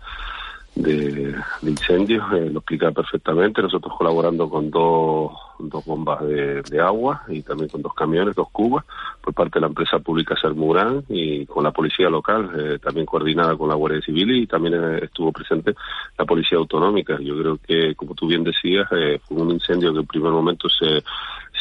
[0.76, 7.42] de, incendios, eh, lo explicaba perfectamente, nosotros colaborando con dos, dos bombas de, agua y
[7.42, 8.86] también con dos camiones, dos cubas,
[9.22, 13.56] por parte de la empresa pública Sermurán y con la policía local, eh, también coordinada
[13.56, 15.76] con la Guardia Civil y también eh, estuvo presente
[16.18, 17.18] la policía autonómica.
[17.20, 20.70] Yo creo que, como tú bien decías, eh, fue un incendio que en primer momento
[20.70, 21.04] se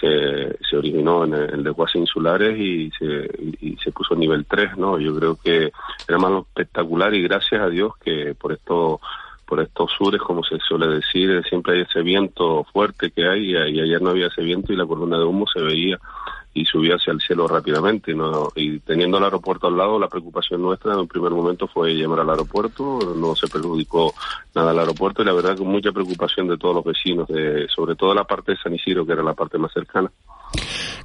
[0.00, 3.28] se, originó en, en desguaces insulares y se,
[3.60, 4.98] y, se puso en nivel 3, ¿no?
[4.98, 5.70] Yo creo que
[6.08, 9.00] era más espectacular y gracias a Dios que por esto
[9.46, 13.56] por estos sures, como se suele decir, siempre hay ese viento fuerte que hay y,
[13.56, 15.98] ayer no había ese viento y la columna de humo se veía
[16.54, 18.14] y subía hacia el cielo rápidamente.
[18.14, 18.50] ¿no?
[18.54, 22.20] Y teniendo el aeropuerto al lado, la preocupación nuestra en un primer momento fue llamar
[22.20, 24.14] al aeropuerto, no se perjudicó
[24.54, 27.96] nada al aeropuerto y la verdad que mucha preocupación de todos los vecinos, de, sobre
[27.96, 30.12] todo la parte de San Isidro, que era la parte más cercana.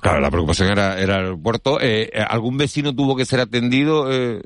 [0.02, 1.80] Claro, la preocupación era, era el aeropuerto.
[1.82, 4.12] Eh, ¿Algún vecino tuvo que ser atendido?
[4.12, 4.44] Eh,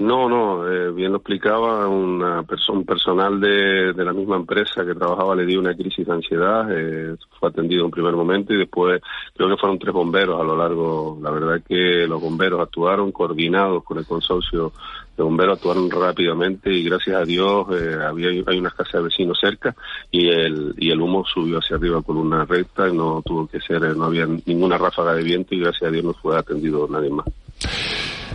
[0.00, 4.84] No, no, eh, bien lo explicaba, una persona, un personal de, de, la misma empresa
[4.84, 8.58] que trabajaba le dio una crisis de ansiedad, eh, fue atendido en primer momento y
[8.58, 9.00] después
[9.34, 13.82] creo que fueron tres bomberos a lo largo, la verdad que los bomberos actuaron coordinados
[13.82, 14.72] con el consorcio
[15.16, 19.38] de bomberos, actuaron rápidamente y gracias a Dios eh, había hay una casa de vecinos
[19.40, 19.74] cerca
[20.10, 23.60] y el, y el humo subió hacia arriba con una recta y no tuvo que
[23.60, 27.08] ser, no había ninguna ráfaga de viento y gracias a Dios no fue atendido nadie
[27.08, 27.26] más.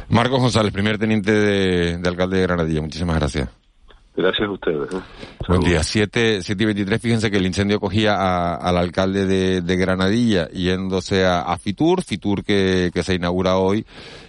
[0.10, 2.82] Marcos González, primer teniente de, de, alcalde de Granadilla.
[2.82, 3.50] Muchísimas gracias.
[4.14, 4.94] Gracias a ustedes.
[4.94, 4.98] ¿eh?
[5.48, 5.84] Buen día.
[5.84, 7.02] 7, 7 y 23.
[7.02, 12.04] Fíjense que el incendio cogía a, al alcalde de, de Granadilla yéndose a, a, Fitur,
[12.04, 13.86] Fitur que, que se inaugura hoy.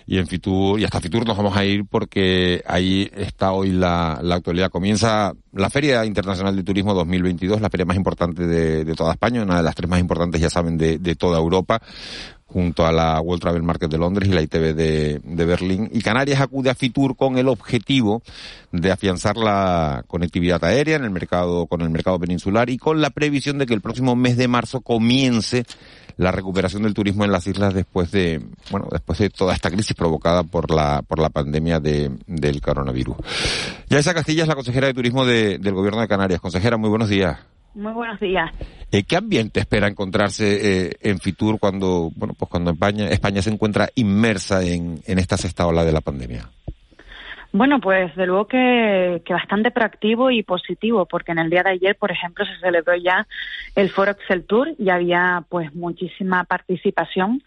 [0.06, 4.20] Y en Fitur, y hasta Fitur nos vamos a ir porque ahí está hoy la,
[4.22, 4.70] la actualidad.
[4.70, 9.42] Comienza la Feria Internacional de Turismo 2022, la feria más importante de, de toda España,
[9.42, 11.80] una de las tres más importantes, ya saben, de, de toda Europa
[12.52, 15.88] junto a la World Travel Market de Londres y la ITV de, de, Berlín.
[15.92, 18.22] Y Canarias acude a Fitur con el objetivo
[18.70, 23.10] de afianzar la conectividad aérea en el mercado, con el mercado peninsular y con la
[23.10, 25.64] previsión de que el próximo mes de marzo comience
[26.16, 29.96] la recuperación del turismo en las islas después de, bueno, después de toda esta crisis
[29.96, 33.16] provocada por la, por la pandemia de, del coronavirus.
[33.88, 36.40] Yaisa Castilla es la consejera de turismo de, del gobierno de Canarias.
[36.40, 37.38] Consejera, muy buenos días.
[37.74, 38.50] Muy buenos días.
[38.94, 43.48] Eh, ¿Qué ambiente espera encontrarse eh, en Fitur cuando, bueno, pues cuando España, España se
[43.48, 46.50] encuentra inmersa en, en esta sexta ola de la pandemia?
[47.54, 51.70] Bueno, pues de luego que, que, bastante proactivo y positivo, porque en el día de
[51.70, 53.26] ayer, por ejemplo, se celebró ya
[53.74, 57.42] el Foro Excel Tour y había pues muchísima participación.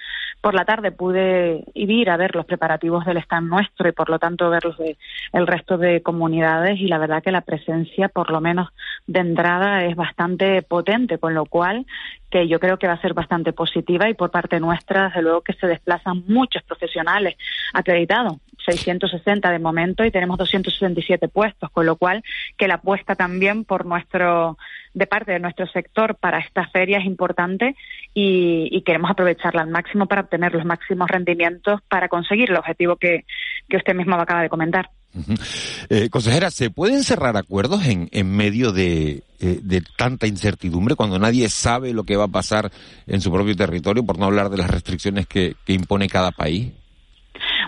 [0.45, 4.19] Por la tarde pude ir a ver los preparativos del stand nuestro y por lo
[4.19, 4.95] tanto ver los de
[5.33, 6.79] el resto de comunidades.
[6.79, 8.69] Y la verdad que la presencia, por lo menos
[9.07, 11.87] de entrada, es bastante potente, con lo cual
[12.29, 14.07] que yo creo que va a ser bastante positiva.
[14.07, 17.37] Y por parte nuestra, desde luego que se desplazan muchos profesionales
[17.73, 22.23] acreditados, 660 de momento y tenemos 267 puestos, con lo cual
[22.57, 24.57] que la apuesta también por nuestro
[24.93, 27.75] de parte de nuestro sector para esta feria es importante
[28.13, 33.25] y, queremos aprovecharla al máximo para obtener los máximos rendimientos para conseguir el objetivo que,
[33.67, 34.89] que usted mismo acaba de comentar.
[35.89, 41.17] Eh, consejera, ¿se pueden cerrar acuerdos en, en medio de, eh, de, tanta incertidumbre cuando
[41.17, 42.71] nadie sabe lo que va a pasar
[43.07, 46.71] en su propio territorio, por no hablar de las restricciones que impone cada país?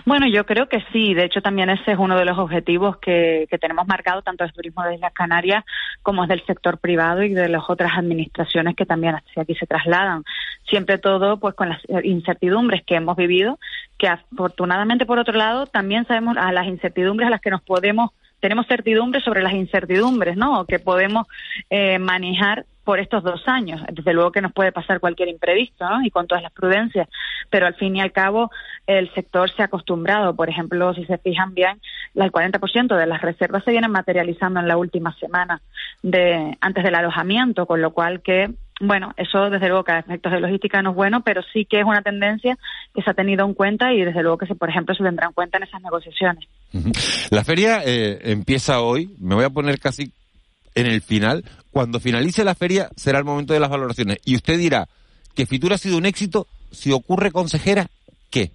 [0.08, 1.12] Bueno, yo creo que sí.
[1.12, 4.54] De hecho, también ese es uno de los objetivos que, que tenemos marcado tanto del
[4.54, 5.66] turismo de Islas Canarias
[6.02, 10.24] como del sector privado y de las otras administraciones que también hacia aquí se trasladan.
[10.66, 13.58] Siempre todo, pues, con las incertidumbres que hemos vivido,
[13.98, 18.12] que afortunadamente, por otro lado, también sabemos a las incertidumbres a las que nos podemos
[18.40, 20.64] tenemos certidumbre sobre las incertidumbres, ¿no?
[20.64, 21.26] Que podemos
[21.70, 23.82] eh, manejar por estos dos años.
[23.92, 25.84] Desde luego que nos puede pasar cualquier imprevisto.
[26.02, 27.06] Y con todas las prudencias,
[27.50, 28.50] pero al fin y al cabo
[28.86, 30.34] el sector se ha acostumbrado.
[30.34, 31.82] Por ejemplo, si se fijan bien,
[32.14, 35.60] el 40% de las reservas se vienen materializando en la última semana
[36.02, 38.48] de antes del alojamiento, con lo cual que
[38.80, 41.80] bueno, eso desde luego que a efectos de logística no es bueno, pero sí que
[41.80, 42.56] es una tendencia
[42.94, 45.26] que se ha tenido en cuenta y desde luego que, se, por ejemplo, se tendrá
[45.26, 46.48] en cuenta en esas negociaciones.
[47.30, 50.12] La feria eh, empieza hoy, me voy a poner casi
[50.74, 51.44] en el final.
[51.70, 54.18] Cuando finalice la feria será el momento de las valoraciones.
[54.24, 54.86] Y usted dirá
[55.34, 56.46] que Fitur ha sido un éxito.
[56.70, 57.86] Si ocurre, consejera,
[58.30, 58.50] ¿qué?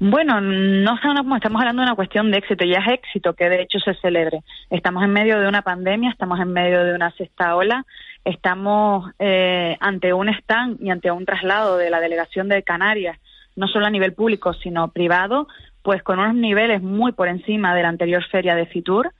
[0.00, 3.80] Bueno, no estamos hablando de una cuestión de éxito, ya es éxito que de hecho
[3.80, 4.42] se celebre.
[4.70, 7.84] Estamos en medio de una pandemia, estamos en medio de una sexta ola,
[8.24, 13.18] estamos eh, ante un stand y ante un traslado de la delegación de Canarias,
[13.56, 15.48] no solo a nivel público, sino privado,
[15.82, 19.10] pues con unos niveles muy por encima de la anterior feria de Fitur.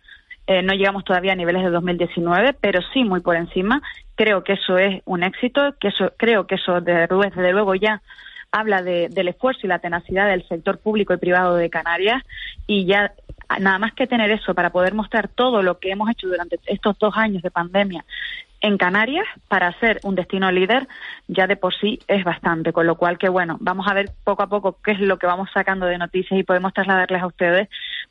[0.49, 3.83] Eh, no llegamos todavía a niveles de 2019, pero sí muy por encima.
[4.15, 8.01] Creo que eso es un éxito, que eso, creo que eso desde luego ya
[8.51, 12.23] habla de, del esfuerzo y la tenacidad del sector público y privado de Canarias
[12.67, 13.13] y ya
[13.61, 16.99] nada más que tener eso para poder mostrar todo lo que hemos hecho durante estos
[16.99, 18.07] dos años de pandemia
[18.61, 20.89] en Canarias para ser un destino líder
[21.29, 24.43] ya de por sí es bastante, con lo cual que bueno, vamos a ver poco
[24.43, 27.69] a poco qué es lo que vamos sacando de noticias y podemos trasladarles a ustedes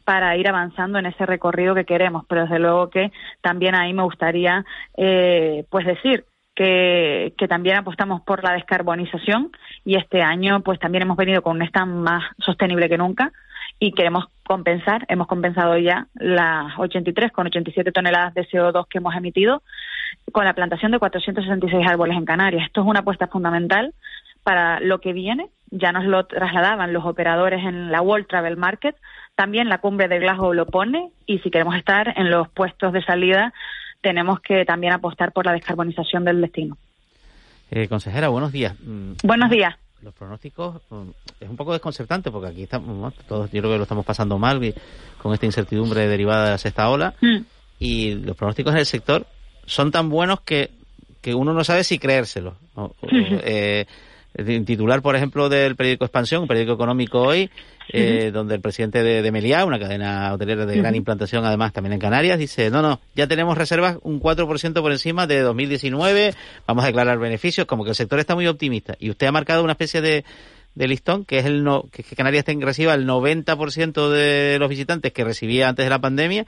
[0.07, 4.03] para ir avanzando en ese recorrido que queremos, pero desde luego que también ahí me
[4.03, 4.63] gustaría
[4.95, 6.23] eh, pues decir
[6.55, 9.51] que, que, también apostamos por la descarbonización
[9.83, 13.33] y este año pues también hemos venido con un stand más sostenible que nunca
[13.79, 19.13] y queremos compensar, hemos compensado ya las 83 con 87 toneladas de CO2 que hemos
[19.13, 19.61] emitido
[20.31, 22.63] con la plantación de 466 árboles en Canarias.
[22.65, 23.93] Esto es una apuesta fundamental
[24.47, 25.49] para lo que viene.
[25.69, 28.95] Ya nos lo trasladaban los operadores en la World Travel Market.
[29.37, 33.03] También la cumbre de Glasgow lo pone y si queremos estar en los puestos de
[33.03, 33.53] salida
[34.01, 36.75] tenemos que también apostar por la descarbonización del destino.
[37.69, 38.73] Eh, consejera, buenos días.
[38.81, 39.75] Mm, buenos días.
[40.01, 43.83] Los pronósticos mm, es un poco desconcertante porque aquí estamos, todos yo creo que lo
[43.83, 44.73] estamos pasando mal
[45.21, 47.37] con esta incertidumbre derivada de la sexta ola mm.
[47.77, 49.27] y los pronósticos en el sector
[49.67, 50.71] son tan buenos que,
[51.21, 52.55] que uno no sabe si creérselo.
[53.13, 53.85] eh,
[54.65, 57.51] titular, por ejemplo, del periódico Expansión, un periódico económico hoy,
[57.89, 61.93] eh, donde el presidente de, de Meliá, una cadena hotelera de gran implantación, además también
[61.93, 66.33] en Canarias, dice, no, no, ya tenemos reservas un 4% por encima de 2019,
[66.65, 68.95] vamos a declarar beneficios, como que el sector está muy optimista.
[68.99, 70.25] Y usted ha marcado una especie de,
[70.75, 75.23] de listón, que es el no, que, Canarias reciba el 90% de los visitantes que
[75.23, 76.45] recibía antes de la pandemia.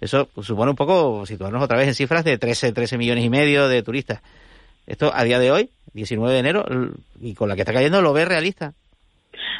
[0.00, 3.68] Eso supone un poco situarnos otra vez en cifras de 13, 13 millones y medio
[3.68, 4.20] de turistas.
[4.86, 6.64] Esto a día de hoy, 19 de enero,
[7.20, 8.72] y con la que está cayendo, ¿lo ve realista?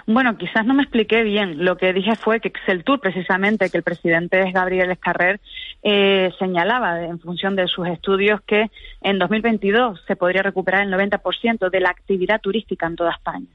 [0.06, 1.64] Bueno, quizás no me expliqué bien.
[1.64, 2.52] Lo que dije fue que
[2.84, 5.40] Tour, precisamente, que el presidente es Gabriel Escarrer,
[5.82, 8.70] eh, señalaba en función de sus estudios que
[9.02, 13.46] en 2022 se podría recuperar el 90% de la actividad turística en toda España.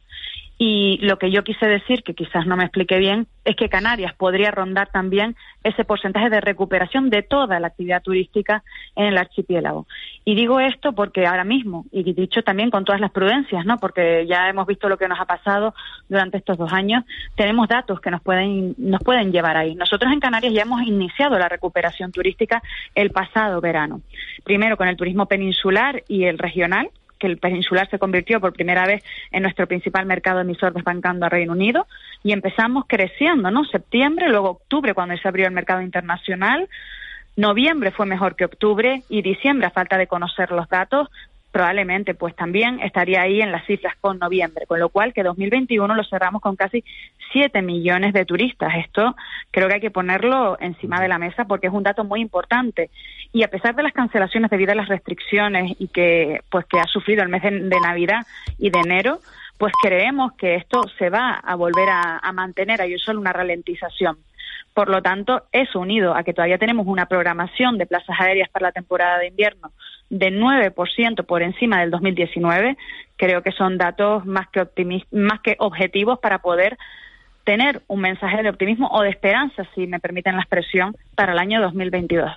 [0.58, 4.14] Y lo que yo quise decir, que quizás no me expliqué bien, es que Canarias
[4.14, 8.64] podría rondar también ese porcentaje de recuperación de toda la actividad turística
[8.96, 9.88] en el archipiélago.
[10.24, 13.78] Y digo esto porque ahora mismo, y dicho también con todas las prudencias, ¿no?
[13.78, 15.74] Porque ya hemos visto lo que nos ha pasado
[16.08, 19.74] durante estos dos años, tenemos datos que nos pueden, nos pueden llevar ahí.
[19.74, 22.62] Nosotros en Canarias ya hemos iniciado la recuperación turística
[22.94, 24.02] el pasado verano.
[24.44, 26.90] Primero con el turismo peninsular y el regional,
[27.22, 31.30] que el peninsular se convirtió por primera vez en nuestro principal mercado emisor desbancando a
[31.30, 31.86] Reino Unido
[32.24, 33.64] y empezamos creciendo, ¿no?
[33.66, 36.68] Septiembre, luego octubre cuando se abrió el mercado internacional,
[37.36, 41.10] noviembre fue mejor que octubre y diciembre, a falta de conocer los datos,
[41.52, 45.94] probablemente pues también estaría ahí en las cifras con noviembre, con lo cual que 2021
[45.94, 46.84] lo cerramos con casi
[47.34, 48.74] 7 millones de turistas.
[48.78, 49.16] Esto
[49.52, 52.90] creo que hay que ponerlo encima de la mesa porque es un dato muy importante.
[53.34, 56.86] Y a pesar de las cancelaciones debido a las restricciones y que pues que ha
[56.86, 58.26] sufrido el mes de, Navidad
[58.58, 59.20] y de enero,
[59.58, 64.18] pues creemos que esto se va a volver a, a mantener, hay solo una ralentización.
[64.74, 68.68] Por lo tanto, eso unido a que todavía tenemos una programación de plazas aéreas para
[68.68, 69.72] la temporada de invierno
[70.10, 72.78] de 9% por encima del 2019,
[73.16, 74.68] creo que son datos más que,
[75.12, 76.78] más que objetivos para poder
[77.46, 81.40] tener un mensaje de optimismo o de esperanza, si me permiten la expresión, para el
[81.40, 82.32] año 2022.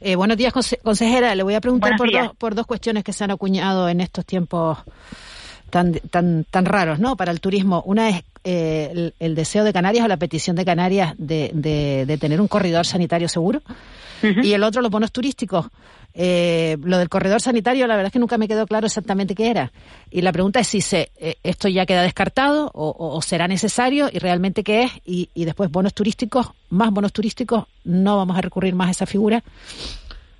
[0.00, 0.52] Eh, buenos días,
[0.82, 1.34] consejera.
[1.34, 4.24] Le voy a preguntar por dos, por dos cuestiones que se han acuñado en estos
[4.24, 4.78] tiempos
[5.70, 7.16] tan, tan, tan raros ¿no?
[7.16, 7.82] para el turismo.
[7.86, 12.40] Una es eh, el, deseo de Canarias o la petición de Canarias de, de, tener
[12.40, 13.60] un corredor sanitario seguro.
[14.22, 15.66] Y el otro, los bonos turísticos.
[16.14, 19.50] Eh, lo del corredor sanitario, la verdad es que nunca me quedó claro exactamente qué
[19.50, 19.70] era.
[20.10, 24.18] Y la pregunta es si se, eh, esto ya queda descartado o, será necesario y
[24.18, 24.92] realmente qué es.
[25.04, 29.06] Y, y después, bonos turísticos, más bonos turísticos, no vamos a recurrir más a esa
[29.06, 29.44] figura.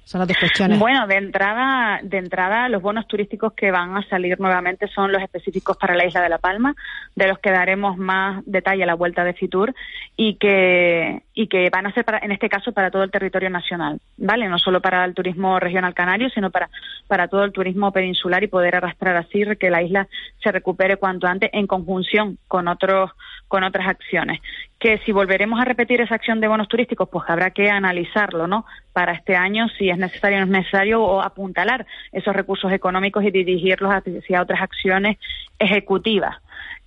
[0.08, 0.78] Son las dos cuestiones.
[0.78, 5.20] Bueno, de entrada, de entrada, los bonos turísticos que van a salir nuevamente son los
[5.20, 6.74] específicos para la isla de La Palma,
[7.14, 9.74] de los que daremos más detalle a la vuelta de Fitur
[10.16, 13.50] y que y que van a ser para, en este caso para todo el territorio
[13.50, 14.48] nacional, ¿vale?
[14.48, 16.70] No solo para el turismo regional canario, sino para
[17.06, 20.08] para todo el turismo peninsular y poder arrastrar así que la isla
[20.42, 23.10] se recupere cuanto antes en conjunción con otros
[23.46, 24.40] con otras acciones
[24.78, 28.64] que si volveremos a repetir esa acción de bonos turísticos, pues habrá que analizarlo, ¿no?
[28.92, 33.24] Para este año, si es necesario o no es necesario, o apuntalar esos recursos económicos
[33.24, 35.18] y dirigirlos hacia otras acciones
[35.58, 36.36] ejecutivas.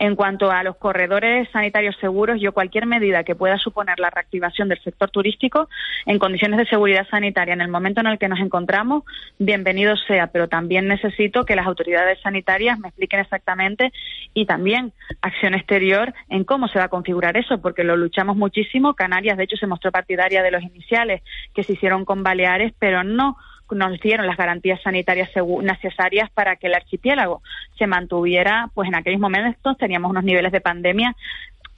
[0.02, 4.68] En cuanto a los corredores sanitarios seguros, yo cualquier medida que pueda suponer la reactivación
[4.68, 5.70] del sector turístico
[6.08, 9.04] en condiciones de seguridad sanitaria en el momento en el que nos encontramos,
[9.38, 13.94] bienvenido sea, pero también necesito que las autoridades sanitarias me expliquen exactamente
[14.34, 18.96] y también acción exterior en cómo se va a configurar eso, porque lo luchamos muchísimo.
[18.96, 21.22] Canarias, de hecho, se mostró partidaria de los iniciales
[21.54, 23.38] que se hicieron con Baleares, pero no
[23.72, 25.30] nos dieron las garantías sanitarias
[25.62, 27.42] necesarias para que el archipiélago
[27.78, 31.16] se mantuviera, pues en aquellos momentos teníamos unos niveles de pandemia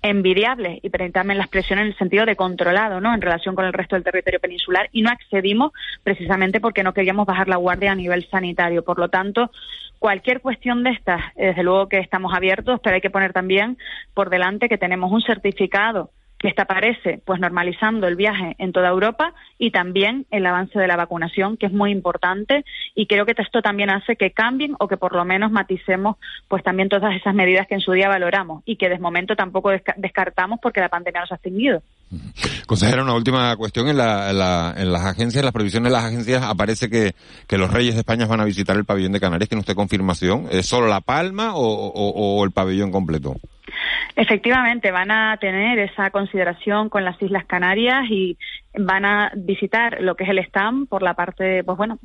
[0.03, 3.13] envidiables y permítanme la expresión en el sentido de controlado, ¿no?
[3.13, 5.71] En relación con el resto del territorio peninsular y no accedimos
[6.03, 8.84] precisamente porque no queríamos bajar la guardia a nivel sanitario.
[8.84, 9.49] Por lo tanto,
[9.99, 13.77] cualquier cuestión de estas, desde luego que estamos abiertos, pero hay que poner también
[14.13, 16.12] por delante que tenemos un certificado
[16.47, 20.95] esta aparece pues normalizando el viaje en toda Europa y también el avance de la
[20.95, 24.97] vacunación que es muy importante y creo que esto también hace que cambien o que
[24.97, 28.75] por lo menos maticemos pues también todas esas medidas que en su día valoramos y
[28.75, 31.82] que de momento tampoco descartamos porque la pandemia nos ha extinguido.
[32.67, 33.88] Consejera, una última cuestión.
[33.88, 34.30] En, la,
[34.78, 37.13] en, las agencias, en las previsiones de las agencias, aparece que,
[37.58, 39.49] los reyes de España van a visitar el pabellón de Canarias.
[39.49, 40.47] ¿Tiene usted confirmación?
[40.52, 43.36] ¿Es solo La Palma o, o el pabellón completo?
[44.15, 48.38] Efectivamente, van a tener esa consideración con las Islas Canarias y
[48.75, 51.99] van a visitar lo que es el stand por la parte, pues bueno,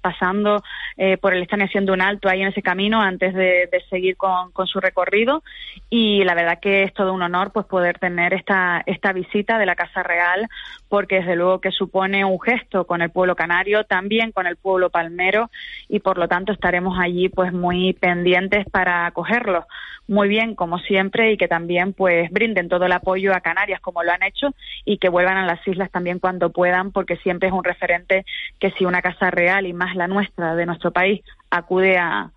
[0.00, 0.62] pasando
[0.96, 4.50] eh, por el stand haciendo un alto ahí en ese camino antes de, seguir con,
[4.52, 5.42] con, su recorrido.
[5.88, 9.66] Y la verdad que es todo un honor pues poder tener esta, esta visita de
[9.66, 10.48] la Casa Real
[10.88, 14.90] porque desde luego que supone un gesto con el pueblo canario, también con el pueblo
[14.90, 15.50] palmero
[15.88, 19.64] y por lo tanto estaremos allí pues muy pendientes para acogerlos.
[20.08, 24.02] Muy bien como siempre y que también pues brinden todo el apoyo a Canarias como
[24.02, 24.48] lo han hecho
[24.84, 28.24] y que vuelvan a las islas también cuando puedan porque siempre es un referente
[28.58, 32.30] que si una casa real y más la nuestra de nuestro país acude a,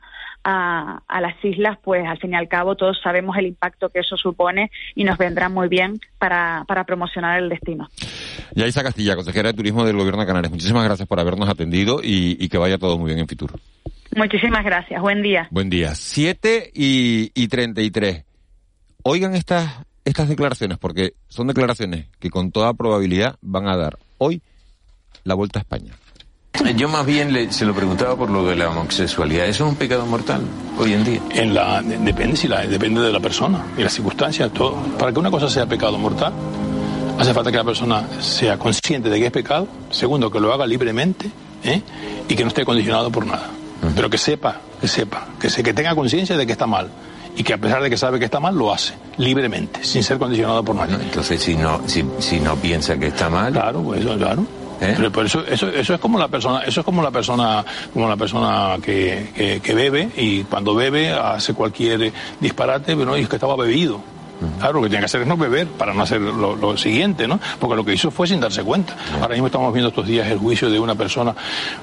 [0.43, 4.17] a, las islas, pues al fin y al cabo todos sabemos el impacto que eso
[4.17, 7.89] supone y nos vendrá muy bien para, para promocionar el destino.
[8.55, 12.47] Yaisa Castilla, consejera de Turismo del Gobierno de Canarias, muchísimas gracias por habernos atendido y,
[12.49, 13.51] que vaya todo muy bien en Fitur.
[14.15, 15.47] Muchísimas gracias, buen día.
[15.49, 15.95] Buen día.
[15.95, 18.25] 7 y, y 33.
[19.03, 24.41] Oigan estas, estas declaraciones, porque son declaraciones que con toda probabilidad van a dar hoy
[25.23, 25.93] la vuelta a España.
[26.75, 29.47] Yo más bien se lo preguntaba por lo de la homosexualidad.
[29.47, 30.41] ¿Eso es un pecado mortal
[30.77, 31.21] hoy en día?
[31.31, 34.51] En la, depende, si la, depende de la persona y las circunstancias.
[34.53, 34.75] Todo.
[34.97, 36.31] Para que una cosa sea pecado mortal,
[37.17, 39.67] hace falta que la persona sea consciente de que es pecado.
[39.89, 41.29] Segundo, que lo haga libremente
[41.63, 41.81] ¿eh?
[42.29, 43.49] y que no esté condicionado por nada.
[43.95, 46.89] Pero que sepa, que sepa, que, se, que tenga conciencia de que está mal
[47.35, 50.17] y que a pesar de que sabe que está mal, lo hace libremente, sin ser
[50.17, 50.95] condicionado por nadie.
[50.95, 53.53] entonces, si no, si, si no piensa que está mal.
[53.53, 54.45] Claro, pues claro.
[54.81, 54.93] ¿Eh?
[54.97, 57.63] Pero por eso, eso, eso es como la persona, eso es como la persona,
[57.93, 63.29] como la persona que, que, bebe y cuando bebe hace cualquier disparate, pero no, es
[63.29, 64.01] que estaba bebido.
[64.59, 67.39] Claro, lo que tiene que hacer es no beber para no hacer lo, siguiente, ¿no?
[67.59, 68.95] Porque lo que hizo fue sin darse cuenta.
[69.21, 71.35] Ahora mismo estamos viendo estos días el juicio de una persona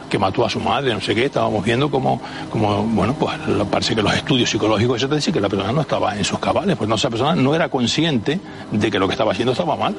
[0.09, 3.37] que mató a su madre, no sé qué, estábamos viendo como, como bueno, pues
[3.71, 6.77] parece que los estudios psicológicos, eso te que la persona no estaba en sus cabales,
[6.77, 8.41] pues no, esa persona no era consciente
[8.73, 9.95] de que lo que estaba haciendo estaba mal.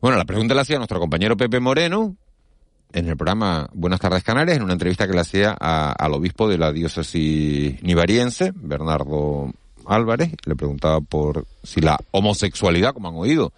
[0.00, 2.16] Bueno, la pregunta la hacía nuestro compañero Pepe Moreno
[2.92, 6.58] en el programa Buenas tardes Canarias, en una entrevista que le hacía al obispo de
[6.58, 9.52] la diócesis nivariense, Bernardo
[9.86, 13.52] Álvarez, le preguntaba por si la homosexualidad, como han oído,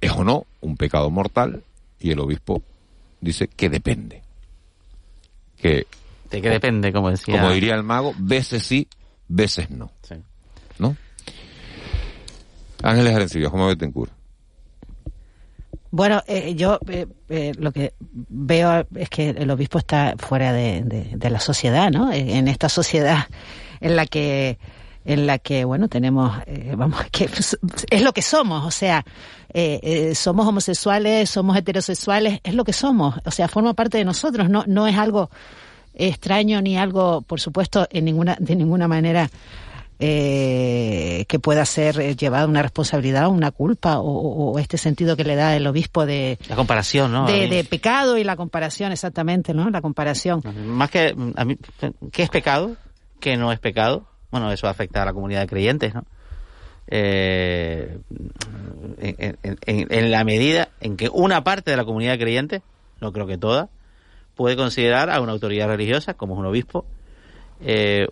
[0.00, 1.62] es o no un pecado mortal,
[2.00, 2.62] y el obispo
[3.20, 4.22] dice que depende.
[5.56, 5.86] Que,
[6.30, 7.40] de que depende, como decía.
[7.40, 8.88] Como diría el mago, veces sí,
[9.28, 9.90] veces no.
[10.02, 10.14] Sí.
[10.78, 10.96] ¿No?
[12.82, 14.12] Ángeles Arencibia, ¿cómo cura?
[15.90, 21.16] Bueno, eh, yo eh, eh, lo que veo es que el obispo está fuera de,
[21.18, 22.12] la sociedad, ¿no?
[22.12, 23.26] En esta sociedad
[23.80, 24.58] en la que
[25.08, 26.36] en la que bueno tenemos
[26.76, 27.28] vamos que
[27.90, 29.04] es lo que somos o sea
[30.14, 34.64] somos homosexuales somos heterosexuales es lo que somos o sea forma parte de nosotros no
[34.66, 35.30] no es algo
[35.94, 39.30] extraño ni algo por supuesto en ninguna de ninguna manera
[40.00, 45.34] eh, que pueda ser eh, llevada una responsabilidad, una culpa o, este sentido que le
[45.34, 47.26] da el obispo de la comparación, ¿no?
[47.26, 49.70] De, pecado y la comparación, exactamente, ¿no?
[49.70, 50.40] La comparación.
[50.66, 51.58] Más que a mí,
[52.12, 52.76] ¿qué es pecado?
[53.18, 54.07] ¿Qué no es pecado?
[54.30, 56.04] Bueno, eso afecta a la comunidad de creyentes, ¿no?
[56.90, 57.98] Eh,
[58.98, 62.62] en, la medida en que una parte de la comunidad de creyentes,
[63.00, 63.68] no creo que toda,
[64.34, 66.86] puede considerar a una autoridad religiosa, como es un obispo,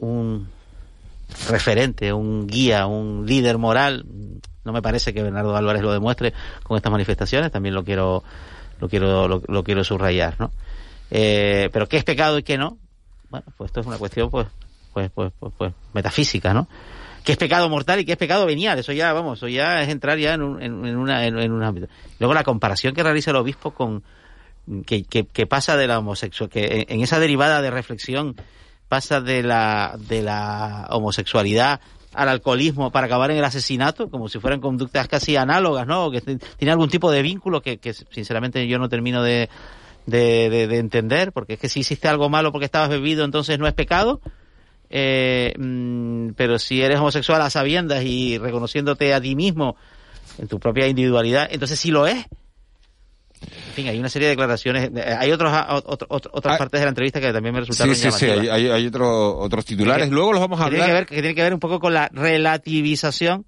[0.00, 0.48] un
[1.48, 4.04] referente, un guía, un líder moral.
[4.64, 8.24] No me parece que Bernardo Álvarez lo demuestre con estas manifestaciones, también lo quiero,
[8.80, 10.50] lo quiero, lo, quiero subrayar, ¿no?
[11.10, 12.78] Eh, pero qué es pecado y qué no,
[13.30, 14.48] bueno, pues esto es una cuestión, pues,
[14.96, 16.68] pues, pues, pues, pues metafísica, ¿no?
[17.22, 18.78] ¿Qué es pecado mortal y qué es pecado venial?
[18.78, 21.88] Eso ya, vamos, eso ya es entrar ya en un, en, una, en, un ámbito.
[22.18, 24.02] Luego la comparación que realiza el obispo con,
[24.86, 28.36] que, que, pasa de la homosexual, que en esa derivada de reflexión
[28.88, 31.82] pasa de la, de la homosexualidad
[32.14, 36.10] al alcoholismo para acabar en el asesinato, como si fueran conductas casi análogas, ¿no?
[36.10, 39.50] que tiene algún tipo de vínculo que, que sinceramente yo no termino de,
[40.06, 43.66] de, de, entender, porque es que si hiciste algo malo porque estabas bebido, entonces no
[43.66, 44.20] es pecado.
[44.90, 49.76] Eh, mm, pero si eres homosexual a sabiendas y reconociéndote a ti mismo
[50.38, 52.24] en tu propia individualidad, entonces sí lo es.
[53.42, 54.90] En fin, hay una serie de declaraciones.
[54.94, 56.58] Eh, hay otros, ah, otras ah.
[56.58, 58.26] partes de la entrevista que también me resultaron Sí, sí, sí.
[58.26, 60.10] Hay, hay otros titulares.
[60.10, 60.78] Luego los vamos a hablar.
[60.78, 63.44] Tiene que, ver, que tiene que ver un poco con la relativización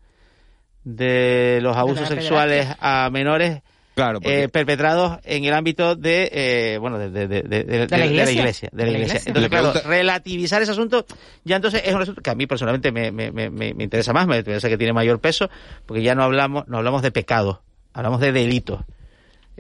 [0.85, 3.63] de los abusos sexuales a menores
[3.99, 9.21] claro, eh, perpetrados en el ámbito de eh, bueno de, la iglesia, de la iglesia,
[9.27, 11.05] entonces claro relativizar ese asunto
[11.45, 14.27] ya entonces es un asunto que a mí personalmente me, me, me, me interesa más
[14.27, 15.51] me interesa que tiene mayor peso
[15.85, 17.59] porque ya no hablamos no hablamos de pecados
[17.93, 18.81] hablamos de delitos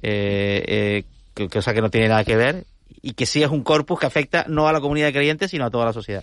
[0.02, 1.04] eh,
[1.36, 2.64] eh, cosa que no tiene nada que ver
[3.00, 5.64] y que sí es un corpus que afecta no a la comunidad de creyentes, sino
[5.64, 6.22] a toda la sociedad.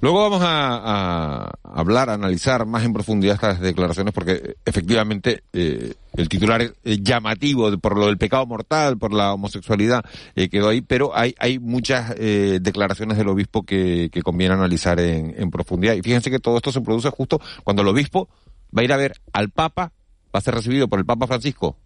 [0.00, 6.28] Luego vamos a, hablar, a analizar más en profundidad estas declaraciones, porque efectivamente eh, el
[6.28, 10.04] titular es llamativo por lo del pecado mortal, por la homosexualidad,
[10.34, 15.34] eh, quedó ahí, pero hay, hay muchas eh, declaraciones del obispo que, conviene analizar en,
[15.36, 15.94] en profundidad.
[15.94, 18.28] Y fíjense que todo esto se produce justo cuando el obispo
[18.76, 19.92] va a ir a ver al Papa,
[20.34, 21.76] va a ser recibido por el Papa Francisco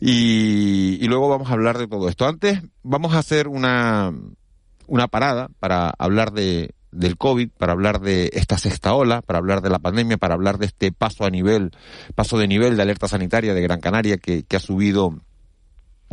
[0.00, 2.26] y, y luego vamos a hablar de todo esto.
[2.26, 4.14] Antes vamos a hacer una,
[4.86, 9.62] una parada para hablar de, del COVID, para hablar de esta sexta ola, para hablar
[9.62, 11.72] de la pandemia, para hablar de este paso a nivel,
[12.14, 15.18] paso de nivel de alerta sanitaria de Gran Canaria que, que ha subido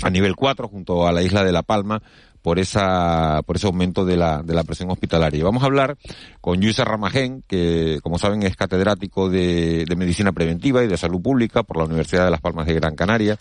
[0.01, 2.01] a nivel 4 junto a la isla de La Palma
[2.41, 5.43] por esa por ese aumento de la, de la presión hospitalaria.
[5.43, 5.97] Vamos a hablar
[6.39, 11.22] con Luisa Ramajén, que como saben es catedrático de, de Medicina Preventiva y de Salud
[11.22, 13.38] Pública por la Universidad de Las Palmas de Gran Canaria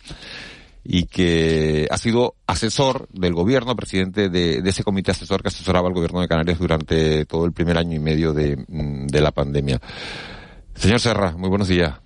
[0.84, 5.94] y que ha sido asesor del gobierno, presidente de, ese comité asesor que asesoraba al
[5.94, 9.80] gobierno de Canarias durante todo el primer año y medio de, de la pandemia.
[10.74, 12.00] Señor Serra, muy buenos días.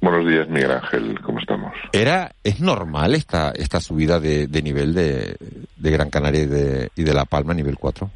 [0.00, 1.74] Buenos días, Miguel Ángel, ¿cómo estamos?
[1.92, 5.36] ¿Era, ¿Es normal esta, esta subida de, de nivel de,
[5.76, 8.08] de, Gran Canaria y de, y de La Palma nivel 4?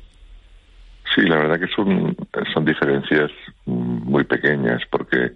[1.14, 2.16] Sí, la verdad que son,
[2.54, 3.30] son diferencias
[3.66, 5.32] muy pequeñas porque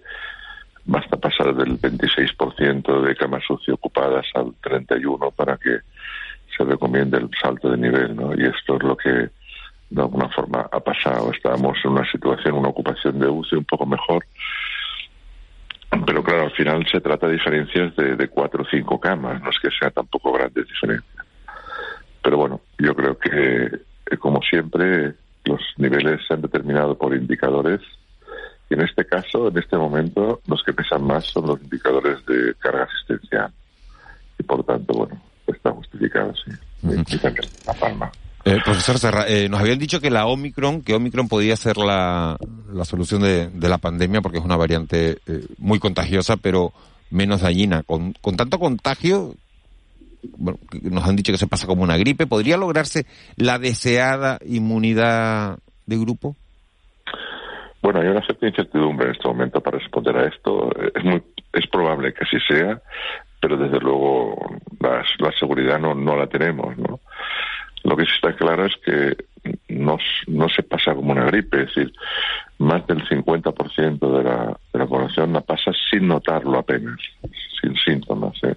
[0.87, 5.79] basta pasar del 26% de camas UCI ocupadas al 31% para que
[6.55, 8.33] se recomiende el salto de nivel, ¿no?
[8.33, 9.29] Y esto es lo que
[9.89, 11.31] de alguna forma ha pasado.
[11.31, 14.25] Estábamos en una situación, una ocupación de UCI un poco mejor,
[16.05, 19.49] pero claro, al final se trata de diferencias de, de cuatro o cinco camas, no
[19.49, 21.25] es que sea tampoco grandes diferencias.
[22.21, 25.13] Pero bueno, yo creo que, como siempre,
[25.45, 27.81] los niveles se han determinado por indicadores
[28.69, 32.53] y en este caso, en este momento, los que pesan más son los indicadores de
[32.59, 33.51] carga asistencial.
[34.37, 36.51] Y por tanto, bueno, está justificado, sí.
[37.65, 38.11] La palma.
[38.45, 42.37] Eh, profesor Serra, eh, nos habían dicho que la Omicron, que Omicron podía ser la,
[42.71, 46.71] la solución de, de la pandemia porque es una variante eh, muy contagiosa, pero
[47.09, 47.83] menos dañina.
[47.83, 49.35] Con, con tanto contagio,
[50.37, 53.05] bueno, nos han dicho que se pasa como una gripe, ¿podría lograrse
[53.35, 56.35] la deseada inmunidad de grupo?
[57.81, 60.69] Bueno, hay una cierta incertidumbre en este momento para responder a esto.
[60.93, 61.21] Es, muy,
[61.53, 62.81] es probable que así sea,
[63.39, 66.99] pero desde luego la, la seguridad no, no la tenemos, ¿no?
[67.83, 69.15] Lo que sí está claro es que
[69.69, 69.97] no,
[70.27, 71.93] no se pasa como una gripe, es decir,
[72.57, 76.99] más del 50% de la, de la población la pasa sin notarlo apenas,
[77.61, 78.35] sin síntomas.
[78.43, 78.55] ¿eh?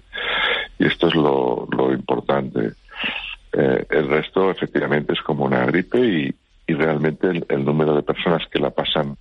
[0.79, 2.73] Y esto es lo, lo importante.
[3.53, 6.35] Eh, el resto, efectivamente, es como una gripe y,
[6.71, 9.17] y realmente el, número de personas que la pasan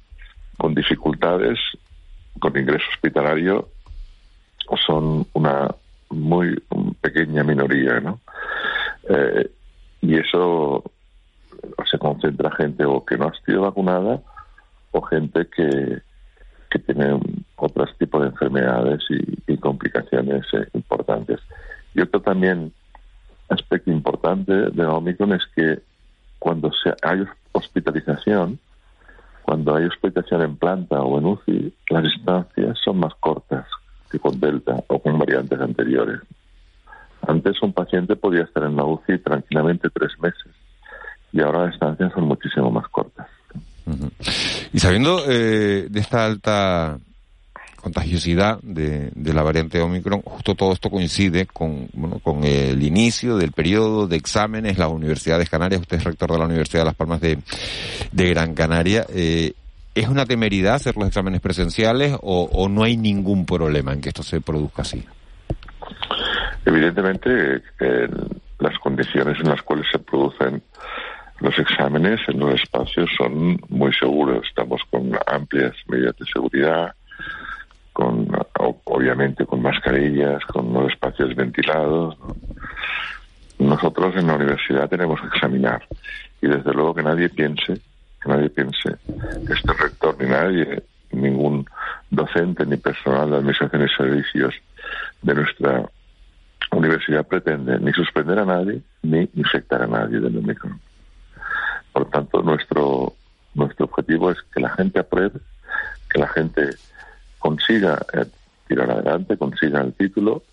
[0.57, 1.59] con dificultades,
[2.39, 3.69] con ingreso hospitalario,
[4.87, 5.75] son una
[6.11, 6.63] muy
[7.01, 8.21] pequeña minoría, ¿no?
[9.09, 9.51] Eh,
[10.01, 10.85] y eso
[11.91, 14.23] se concentra gente o que no ha sido vacunada
[14.93, 15.99] o gente que,
[16.71, 17.19] que tiene
[17.57, 21.41] otros tipos de enfermedades y, y complicaciones eh, importantes.
[21.95, 22.73] Y otro también
[23.49, 25.81] aspecto importante de Omicron es que
[26.41, 28.59] cuando se, hay hospitalización,
[29.43, 33.67] cuando hay hospitalización en planta o en UCI, las distancias son más cortas
[34.11, 36.21] que con Delta o con variantes anteriores.
[37.27, 40.53] Antes un paciente podía estar en la UCI tranquilamente tres meses
[41.33, 43.29] y ahora las estancias son muchísimo más cortas.
[44.73, 46.99] Y sabiendo eh, de esta alta
[47.81, 53.37] contagiosidad de, de, la variante Omicron, justo todo esto coincide con, bueno, con el inicio
[53.37, 56.95] del periodo de exámenes, las universidades canarias, usted es rector de la Universidad de Las
[56.95, 57.39] Palmas de,
[58.13, 59.07] de Gran Canaria.
[59.13, 59.53] Eh,
[59.95, 64.23] ¿Es una temeridad hacer los exámenes presenciales o, no hay ningún problema en que esto
[64.23, 65.05] se produzca así?
[66.65, 68.09] Evidentemente, eh,
[68.61, 70.63] las condiciones en las cuales se producen
[71.41, 74.47] los exámenes en los espacios son muy seguros.
[74.47, 76.95] Estamos con amplias medidas de seguridad,
[78.01, 78.27] con
[78.85, 82.17] obviamente con mascarillas, con los espacios ventilados.
[82.19, 82.35] ¿no?
[83.59, 85.87] Nosotros en la universidad tenemos que examinar
[86.41, 87.75] y desde luego que nadie piense,
[88.23, 88.97] que nadie piense,
[89.53, 90.83] este rector ni nadie,
[91.13, 91.67] ningún
[92.11, 94.55] docente ni personal de administración y servicios
[95.21, 95.85] de nuestra
[96.73, 100.81] universidad pretende ni suspender a nadie ni infectar a nadie del Omicron.
[101.93, 103.13] Por tanto, nuestro,
[103.55, 105.41] nuestro objetivo es que la gente apruebe,
[106.09, 106.71] que la gente
[107.41, 108.27] consiga eh,
[108.69, 110.45] tirar adelante, consiga el título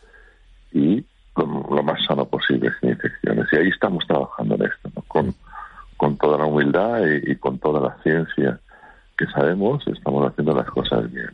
[0.71, 3.47] y lo, lo, más sano posible, sin infecciones.
[3.51, 5.35] Y ahí estamos trabajando en esto, con,
[5.95, 8.59] con toda la humildad y, y, con toda la ciencia
[9.15, 11.29] que sabemos, estamos haciendo las cosas bien.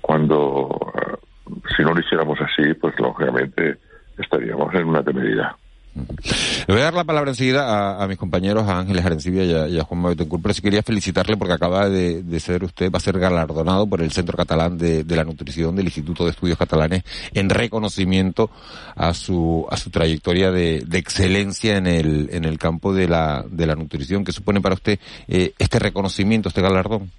[0.00, 3.78] Cuando, uh, si no lo hiciéramos así, pues lógicamente
[4.18, 5.52] estaríamos en una temeridad.
[5.94, 9.68] Le voy a dar la palabra enseguida a, mis compañeros, a Ángeles Arencibia y a,
[9.68, 13.00] y a Juan pero sí quería felicitarle porque acaba de, de, ser usted, va a
[13.00, 17.50] ser galardonado por el Centro Catalán de, la Nutrición del Instituto de Estudios Catalanes en
[17.50, 18.50] reconocimiento
[18.96, 23.66] a su, a su trayectoria de, excelencia en el, en el campo de la, de
[23.66, 24.24] la nutrición.
[24.24, 27.10] ¿Qué supone para usted eh, este reconocimiento, este galardón?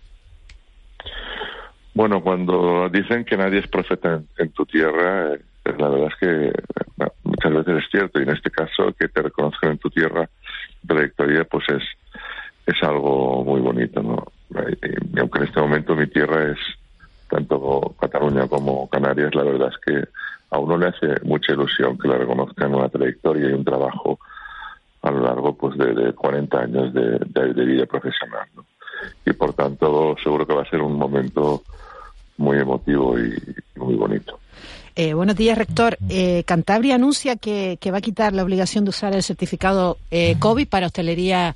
[1.93, 5.39] Bueno, cuando dicen que nadie es profeta en, tu tierra, eh,
[5.77, 6.51] la verdad es que
[7.43, 10.29] muchas veces es cierto y en este caso que te reconozcan en tu tierra
[10.87, 11.83] trayectoria pues es
[12.65, 14.25] es algo muy bonito no
[14.81, 16.57] y, aunque en este momento mi tierra es
[17.29, 20.07] tanto Cataluña como Canarias la verdad es que
[20.51, 24.19] a uno le hace mucha ilusión que le reconozcan una trayectoria y un trabajo
[25.01, 28.47] a lo largo pues de, 40 años de, de, vida profesional.
[29.25, 31.61] Y por tanto, seguro que va a ser un momento
[32.37, 33.35] muy emotivo y
[33.75, 34.39] muy bonito.
[34.95, 35.97] Eh, buenos días, rector.
[36.07, 40.67] Eh, Cantabria anuncia que, va a quitar la obligación de usar el certificado eh, COVID
[40.67, 41.55] para hostelería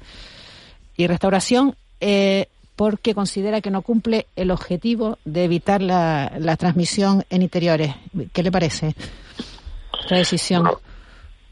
[0.95, 1.75] y restauración
[2.75, 7.95] porque considera que no cumple el objetivo de evitar la, transmisión en interiores.
[8.33, 8.93] ¿Qué le parece
[9.99, 10.67] esta decisión?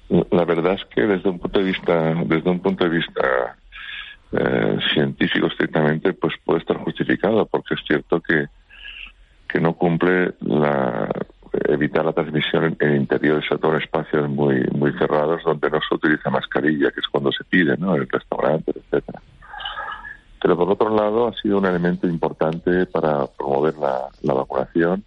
[0.10, 3.58] la verdad es que desde un punto de vista, desde un punto de vista
[4.94, 8.46] científico estrictamente, pues puede estar justificado, porque es cierto que
[9.56, 11.10] que no cumple la,
[11.68, 15.96] evitar la transmisión en, interiores, sobre todo en espacios muy, muy cerrados donde no se
[15.96, 17.96] utiliza mascarilla, que es cuando se pide, ¿no?
[17.96, 19.22] En el restaurante, etcétera.
[20.42, 25.04] Pero por otro lado ha sido un elemento importante para promover la, la vacunación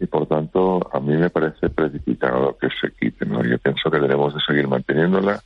[0.00, 3.42] y por tanto a mí me parece precipitado que se quite, ¿no?
[3.44, 5.40] Yo pienso que debemos de seguir manteniéndola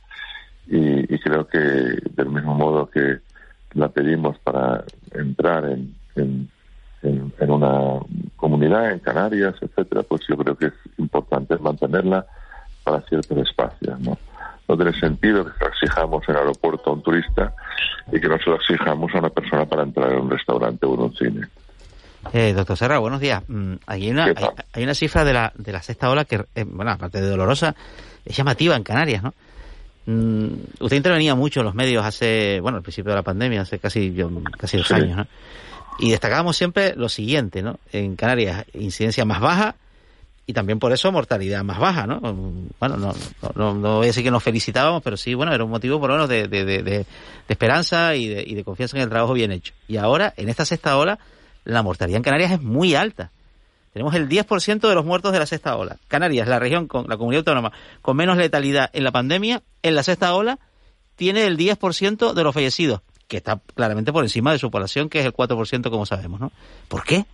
[0.67, 3.19] y, y creo que del mismo modo que
[3.73, 4.83] la pedimos para
[5.13, 6.49] entrar en, en
[7.01, 7.99] en, una
[8.35, 12.25] comunidad, en Canarias, etcétera, pues yo creo que es importante mantenerla
[12.83, 14.17] para ciertos espacios, ¿no?
[14.67, 17.53] No tiene sentido que se lo exijamos en el aeropuerto a un turista
[18.11, 20.93] y que no se lo exijamos a una persona para entrar en un restaurante o
[20.93, 21.47] en un cine.
[22.33, 23.41] Eh, doctor Serra, buenos días.
[23.47, 24.33] Mm, hay una,
[24.73, 27.75] hay, una cifra de la, de la sexta ola que, eh, bueno, aparte de dolorosa,
[28.25, 29.33] es llamativa en Canarias, ¿no?
[30.05, 30.47] Mm,
[30.79, 34.15] usted intervenía mucho en los medios hace, bueno, al principio de la pandemia, hace casi,
[34.57, 35.27] casi dos años, ¿no?
[35.99, 37.79] Y destacábamos siempre lo siguiente, ¿no?
[37.91, 39.75] En Canarias, incidencia más baja
[40.49, 42.19] y también por eso mortalidad más baja, ¿no?
[42.79, 43.13] Bueno, no,
[43.55, 46.09] no, no voy a decir que nos felicitábamos, pero sí, bueno, era un motivo por
[46.09, 47.05] lo menos de, de, de, de
[47.47, 49.73] esperanza y de, y de confianza en el trabajo bien hecho.
[49.87, 51.19] Y ahora, en esta sexta ola,
[51.65, 53.31] la mortalidad en Canarias es muy alta.
[53.93, 55.97] Tenemos el 10% de los muertos de la sexta ola.
[56.07, 57.71] Canarias, la región con la comunidad autónoma
[58.01, 60.59] con menos letalidad en la pandemia, en la sexta ola
[61.15, 65.19] tiene el 10% de los fallecidos que está claramente por encima de su población, que
[65.19, 66.51] es el 4%, como sabemos, ¿no?
[66.89, 67.25] ¿Por qué?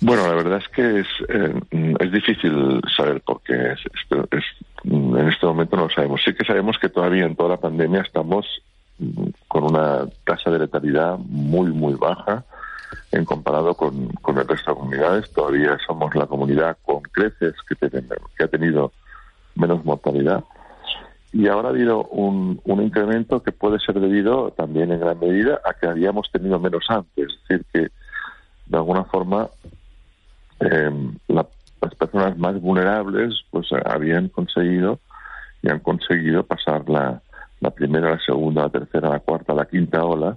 [0.00, 3.54] Bueno, la verdad es que es, eh, es difícil saber por qué.
[3.72, 3.80] Es,
[4.84, 6.20] en este momento no lo sabemos.
[6.22, 8.46] Sí que sabemos que todavía en toda la pandemia estamos
[8.98, 12.44] mm, con una tasa de letalidad muy, muy baja
[13.10, 15.32] en comparado con, con el resto de comunidades.
[15.32, 18.92] Todavía somos la comunidad con creces que, que ha tenido
[19.54, 20.44] menos mortalidad
[21.32, 25.60] y ahora ha habido un, un, incremento que puede ser debido también en gran medida
[25.64, 27.26] a que habíamos tenido menos antes.
[27.26, 27.80] Es decir, que
[28.66, 29.48] de alguna forma
[30.60, 35.00] em, las personas más vulnerables pues habían conseguido
[35.62, 37.22] y han conseguido pasar la,
[37.60, 40.36] la primera, la segunda, la tercera, la cuarta, la quinta ola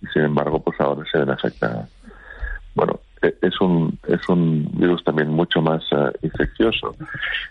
[0.00, 1.90] y sin embargo pues ahora se ven afectadas.
[2.74, 3.00] Bueno,
[3.40, 6.94] es un, es un virus también mucho más eh, infeccioso.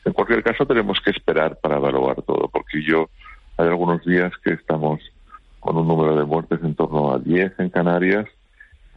[0.04, 3.10] En cualquier caso, tenemos que esperar para evaluar todo, porque yo
[3.58, 5.02] hay algunos días que estamos
[5.60, 8.26] con un número de muertes en torno a 10 en Canarias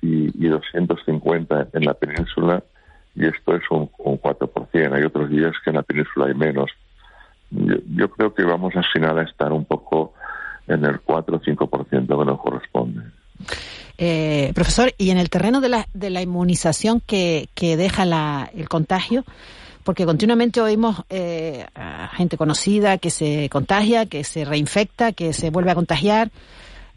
[0.03, 2.63] y, y 250 en la península,
[3.15, 4.93] y esto es un, un 4%.
[4.93, 6.71] Hay otros días que en la península hay menos.
[7.51, 10.13] Yo, yo creo que vamos al final a estar un poco
[10.67, 13.03] en el 4 o 5% que nos corresponde.
[13.99, 18.51] Eh, profesor, y en el terreno de la, de la inmunización que, que deja la,
[18.55, 19.25] el contagio,
[19.83, 25.51] porque continuamente oímos eh, a gente conocida que se contagia, que se reinfecta, que se
[25.51, 26.31] vuelve a contagiar.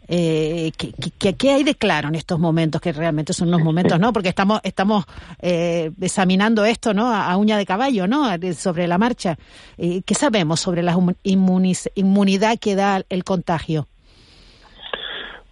[0.08, 4.12] Eh, ¿qué, hay de claro en estos momentos que realmente son unos momentos, no?
[4.12, 5.04] Porque estamos estamos
[5.40, 7.14] eh, examinando esto, ¿no?
[7.14, 8.28] A, uña de caballo, ¿no?
[8.54, 9.38] sobre la marcha.
[9.78, 13.88] Eh, ¿Qué sabemos sobre la inmunidad que da el contagio?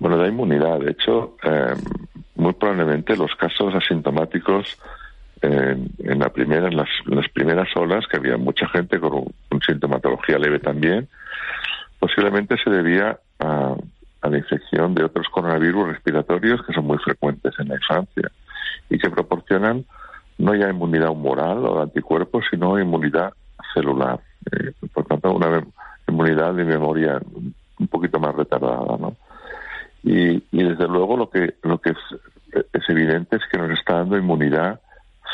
[0.00, 0.80] Bueno, da inmunidad.
[0.80, 1.74] De hecho, eh,
[2.34, 4.78] muy probablemente los casos asintomáticos
[5.42, 6.88] en, la primera, en las,
[7.32, 9.12] primeras olas, que había mucha gente con
[9.50, 11.06] un, sintomatología leve también,
[11.98, 13.76] posiblemente se debía a,
[14.22, 18.30] la infección de otros coronavirus respiratorios que son muy frecuentes en la infancia
[18.88, 19.84] y que proporcionan
[20.38, 23.32] no ya inmunidad humoral o de anticuerpos, sino inmunidad
[23.74, 24.18] celular.
[24.52, 25.62] Eh, por tanto, una
[26.08, 27.20] inmunidad de memoria
[27.78, 29.16] un poquito más retardada, ¿no?
[30.02, 34.16] Y, desde luego lo que, lo que es, es evidente es que nos está dando
[34.16, 34.80] inmunidad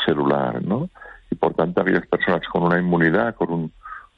[0.05, 0.89] celular, ¿no?
[1.29, 3.71] Y por tanto aquellas personas con una inmunidad, con, un,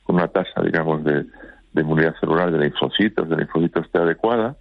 [0.04, 1.26] con una tasa, digamos, de,
[1.74, 4.56] de inmunidad celular, de linfocitos, de linfocitos T adecuada,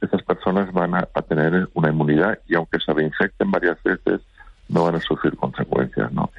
[0.00, 4.20] esas personas van a, tener una inmunidad y aunque se reinfecten varias veces,
[4.68, 6.30] no van a sufrir consecuencias, ¿no?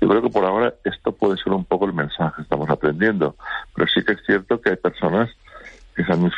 [0.00, 3.34] Yo creo que por ahora esto puede ser un poco el mensaje que estamos aprendiendo,
[3.74, 5.30] pero sí que es cierto que hay personas
[5.98, 6.30] que se han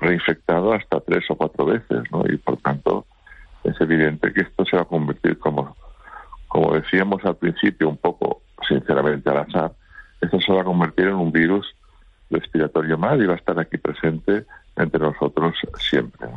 [0.00, 2.24] reinfectado hasta tres o cuatro veces, ¿no?
[2.26, 3.04] Y por tanto
[3.62, 5.76] es evidente que esto se va a convertir como,
[6.48, 9.72] como decíamos al principio, un poco sinceramente al azar,
[10.22, 11.66] esto se va a convertir en un virus
[12.30, 14.46] respiratorio mal y va a estar aquí presente
[14.76, 16.28] entre nosotros siempre.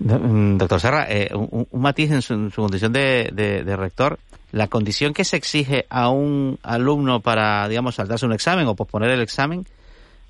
[0.00, 4.18] Mm, doctor Serra, eh, un, matiz en su, condición de, rector.
[4.52, 9.10] La condición que se exige a un alumno para, digamos, saltarse un examen o posponer
[9.10, 9.66] el examen,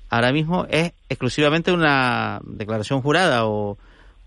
[0.09, 3.77] ahora mismo es exclusivamente una declaración jurada o,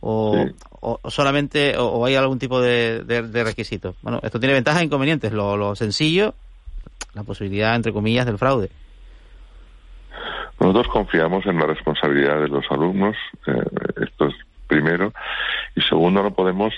[0.01, 3.05] o, solamente o, hay algún tipo de,
[3.45, 3.95] requisito.
[4.03, 5.33] Bueno, esto tiene ventajas e inconvenientes.
[5.33, 6.35] Lo, sencillo,
[7.15, 8.71] la posibilidad, entre comillas, del fraude.
[10.61, 13.17] Nosotros confiamos en la responsabilidad de los alumnos.
[13.47, 13.53] Eh,
[14.03, 14.35] esto es
[14.67, 15.13] primero.
[15.75, 16.73] Y segundo, no podemos,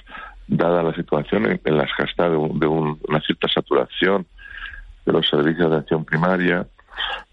[0.47, 4.27] dada la situación en, las que está de, una cierta saturación
[5.05, 6.67] de los servicios de atención primaria,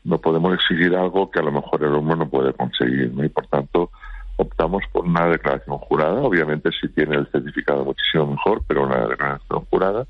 [0.04, 3.12] no podemos exigir algo que a lo mejor el alumno no puede conseguir.
[3.16, 3.92] Y por tanto,
[4.38, 6.22] optamos por una declaración jurada.
[6.22, 10.06] Obviamente, si tiene el certificado, muchísimo mejor, pero una declaración jurada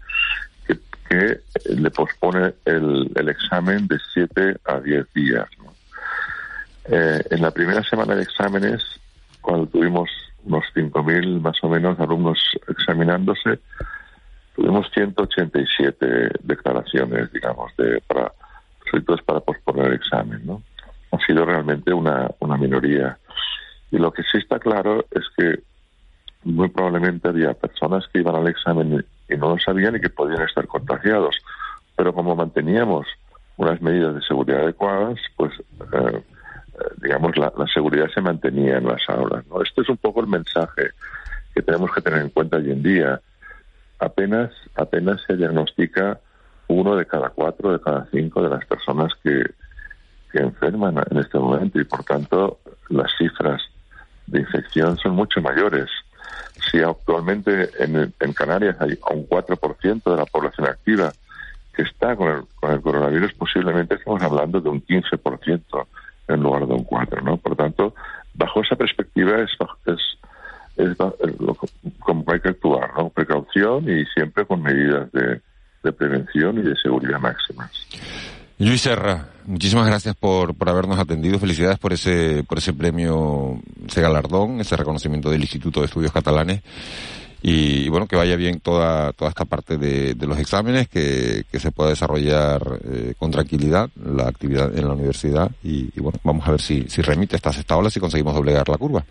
[1.09, 5.45] que, le pospone el, examen de 7 a 10 días.
[6.85, 8.81] Eh, en la primera semana de exámenes,
[9.41, 10.09] cuando tuvimos
[10.45, 13.59] unos 5.000 más o menos alumnos examinándose,
[14.55, 18.31] tuvimos 187 declaraciones, digamos, de para
[18.91, 20.61] solicitudes para posponer el examen, ¿no?
[21.11, 23.17] Ha sido realmente una, una minoría.
[23.89, 25.59] Y lo que sí está claro es que
[26.43, 30.41] muy probablemente había personas que iban al examen y no lo sabían y que podían
[30.43, 31.35] estar contagiados.
[31.95, 33.07] Pero como manteníamos
[33.57, 35.51] unas medidas de seguridad adecuadas, pues
[35.93, 36.23] eh,
[36.97, 39.45] digamos, la, seguridad se mantenía en las aulas.
[39.47, 39.61] ¿no?
[39.61, 40.91] Este es un poco el mensaje
[41.53, 43.21] que tenemos que tener en cuenta hoy en día.
[43.99, 46.19] Apenas, apenas se diagnostica
[46.71, 49.43] uno de cada cuatro, de cada cinco de las personas que,
[50.31, 52.59] que enferman en este momento y, por tanto,
[52.89, 53.61] las cifras
[54.27, 55.89] de infección son mucho mayores.
[56.69, 61.11] Si actualmente en, Canarias hay un 4% de la población activa
[61.73, 65.85] que está con el, con el coronavirus, posiblemente estamos hablando de un 15%
[66.27, 67.37] en lugar de un 4, ¿no?
[67.37, 67.93] Por tanto,
[68.33, 69.51] bajo esa perspectiva es,
[69.85, 70.97] es,
[71.99, 73.09] como hay que actuar, ¿no?
[73.09, 75.41] Precaución y siempre con medidas de,
[75.83, 77.71] de prevención y de seguridad máximas.
[78.59, 81.39] Luis Serra, muchísimas gracias por, por habernos atendido.
[81.39, 86.61] Felicidades por ese, por ese premio, ese galardón, ese reconocimiento del Instituto de Estudios Catalanes
[87.41, 91.89] y, bueno, que vaya bien toda, toda esta parte de, los exámenes, que, se pueda
[91.89, 96.83] desarrollar eh, con tranquilidad la actividad en la universidad y, bueno, vamos a ver si,
[96.87, 99.03] si remite esta ola, si conseguimos doblegar la curva.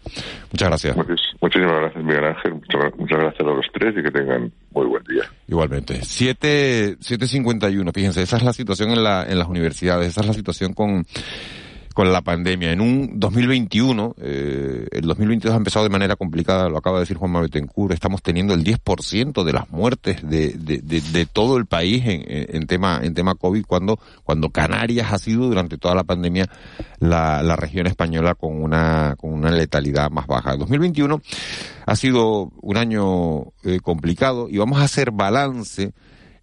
[0.51, 0.97] Muchas gracias.
[1.41, 2.55] muchísimas gracias, Miguel Ángel.
[2.55, 5.24] Muchas, gracias a los tres y que tengan muy buen día.
[5.49, 6.01] Igualmente.
[6.01, 10.72] 7.51, fíjense, esa es la situación en, la, en las universidades, esa es la situación
[10.72, 11.05] con
[12.01, 12.73] con la pandemia.
[12.73, 17.19] En un 2021, eh, el 2022 ha empezado de manera complicada, lo acaba de decir
[17.19, 22.03] Juan Betancourt, estamos teniendo el 10% de las muertes de, de, de, todo el país
[22.07, 26.49] en, en, tema en tema COVID, cuando, cuando Canarias ha sido durante toda la pandemia
[27.01, 30.55] la, la región española con una, con una letalidad más baja.
[30.55, 31.21] El 2021
[31.85, 35.93] ha sido un año eh, complicado y vamos a hacer balance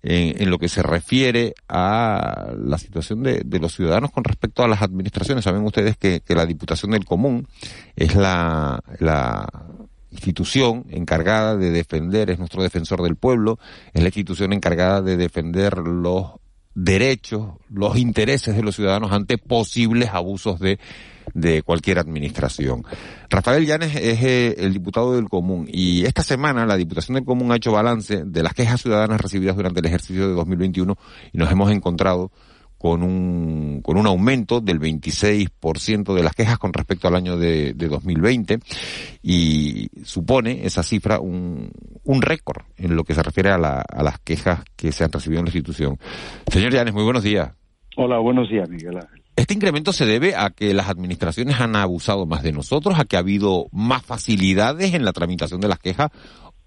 [0.03, 4.81] en, lo que se refiere a la situación de, los ciudadanos con respecto a las
[4.81, 5.43] administraciones.
[5.43, 7.47] Saben ustedes que, la Diputación del Común
[7.95, 9.47] es la, la
[10.11, 13.59] institución encargada de defender, es nuestro defensor del pueblo,
[13.93, 16.33] es la institución encargada de defender los
[16.73, 20.79] derechos, los intereses de los ciudadanos ante posibles abusos de
[21.33, 22.83] de cualquier administración.
[23.29, 27.51] Rafael Llanes es eh, el diputado del Común y esta semana la Diputación del Común
[27.51, 30.95] ha hecho balance de las quejas ciudadanas recibidas durante el ejercicio de 2021
[31.33, 32.31] y nos hemos encontrado
[32.77, 37.73] con un, con un aumento del 26% de las quejas con respecto al año de,
[37.73, 38.59] de 2020
[39.23, 41.71] y supone esa cifra un,
[42.03, 45.11] un récord en lo que se refiere a, la, a las quejas que se han
[45.11, 45.97] recibido en la institución.
[46.51, 47.51] Señor Llanes, muy buenos días.
[47.95, 48.99] Hola, buenos días, Miguel.
[49.37, 53.17] ¿Este incremento se debe a que las administraciones han abusado más de nosotros, a que
[53.17, 56.09] ha habido más facilidades en la tramitación de las quejas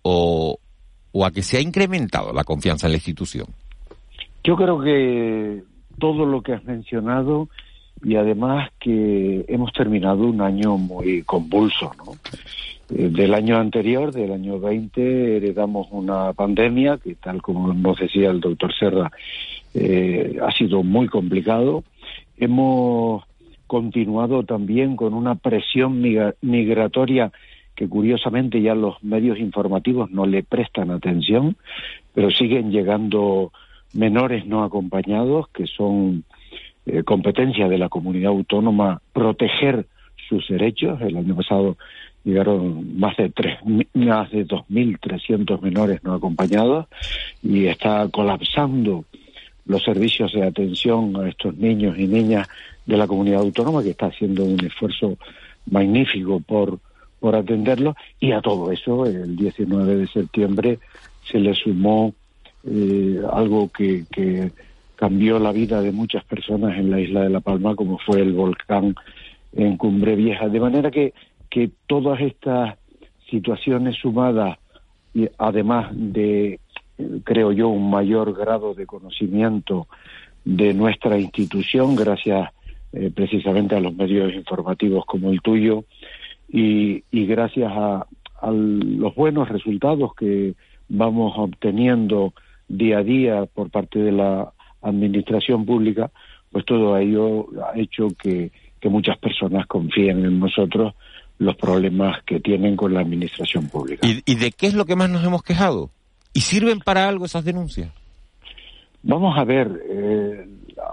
[0.03, 0.57] o,
[1.21, 3.49] a que se ha incrementado la confianza en la institución?
[4.45, 5.65] Yo creo que
[5.99, 7.49] todo lo que has mencionado
[8.05, 12.13] y además que hemos terminado un año muy convulso, ¿no?
[12.97, 18.31] Eh, del año anterior, del año 20, heredamos una pandemia que, tal como nos decía
[18.31, 19.11] el doctor Serra,
[19.75, 21.83] eh, ha sido muy complicado
[22.41, 23.23] Hemos
[23.67, 26.03] continuado también con una presión
[26.41, 27.31] migratoria
[27.77, 31.57] que curiosamente ya los medios informativos no le prestan atención,
[32.15, 33.53] pero siguen llegando
[33.93, 36.25] menores no acompañados, que son
[36.87, 39.87] eh, competencia de la comunidad autónoma proteger
[40.29, 41.01] sus derechos.
[41.03, 41.77] El año pasado
[42.25, 43.31] llegaron más de
[43.95, 46.87] más de 2.300 menores no acompañados
[47.43, 49.05] y está colapsando
[49.67, 52.49] los servicios de atención a estos niños y niñas
[52.87, 55.17] de la comunidad autónoma, que está haciendo un esfuerzo
[55.71, 56.79] magnífico por,
[57.21, 60.79] por atenderlos, y a todo eso, el 19 de septiembre
[61.31, 62.15] se le sumó
[62.67, 64.51] eh, algo que, que
[64.97, 68.33] cambió la vida de muchas personas en la isla de La Palma, como fue el
[68.33, 68.95] volcán
[69.55, 70.49] en Cumbre Vieja.
[70.49, 71.15] De manera que,
[71.49, 72.77] que todas estas
[73.31, 74.59] situaciones sumadas,
[75.15, 76.61] y además de,
[77.25, 79.87] creo yo, un mayor grado de conocimiento
[80.45, 82.51] de nuestra institución, gracias
[82.93, 85.85] eh, precisamente a los medios informativos como el tuyo,
[86.49, 88.07] y, y gracias a,
[88.41, 90.55] a los buenos resultados que
[90.89, 92.33] vamos obteniendo
[92.69, 96.11] día a día por parte de la administración pública,
[96.51, 100.95] pues todo ello ha hecho que, que muchas personas confíen en nosotros
[101.39, 104.07] los problemas que tienen con la administración pública.
[104.07, 105.91] ¿Y, de qué es lo que más nos hemos quejado?
[106.33, 107.91] ¿Y sirven para algo esas denuncias?
[109.03, 110.47] Vamos a ver, eh,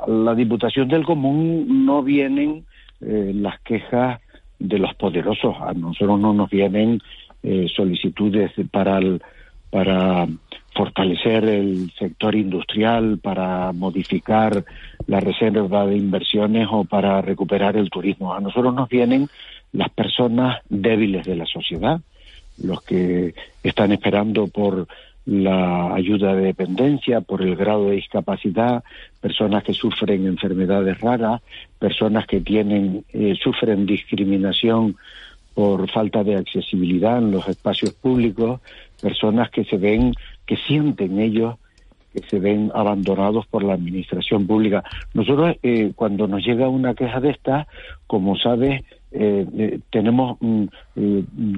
[0.08, 2.66] la Diputación del Común no vienen
[3.02, 4.22] eh, las quejas
[4.60, 7.00] de los poderosos, a nosotros no nos vienen
[7.44, 9.22] eh, solicitudes para el,
[9.70, 10.28] para
[10.76, 14.64] fortalecer el sector industrial, para modificar
[15.06, 18.34] la reserva de inversiones o para recuperar el turismo.
[18.34, 19.28] A nosotros nos vienen
[19.74, 22.00] las personas débiles de la sociedad,
[22.62, 23.34] los que
[23.64, 24.88] están esperando por
[25.28, 28.82] la ayuda de dependencia, por el grado de discapacidad,
[29.20, 31.42] personas que sufren enfermedades raras,
[31.78, 34.96] personas que tienen eh, sufren discriminación
[35.54, 38.62] por falta de accesibilidad en los espacios públicos,
[39.02, 40.14] personas que se ven,
[40.46, 41.56] que sienten ellos
[42.14, 44.84] que se ven abandonados por la administración pública.
[45.14, 47.68] Nosotros, eh, cuando nos llega una queja de esta,
[48.08, 50.66] como sabes, eh, eh, tenemos mm,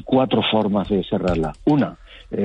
[0.03, 1.53] cuatro formas de cerrarla.
[1.65, 1.97] Una,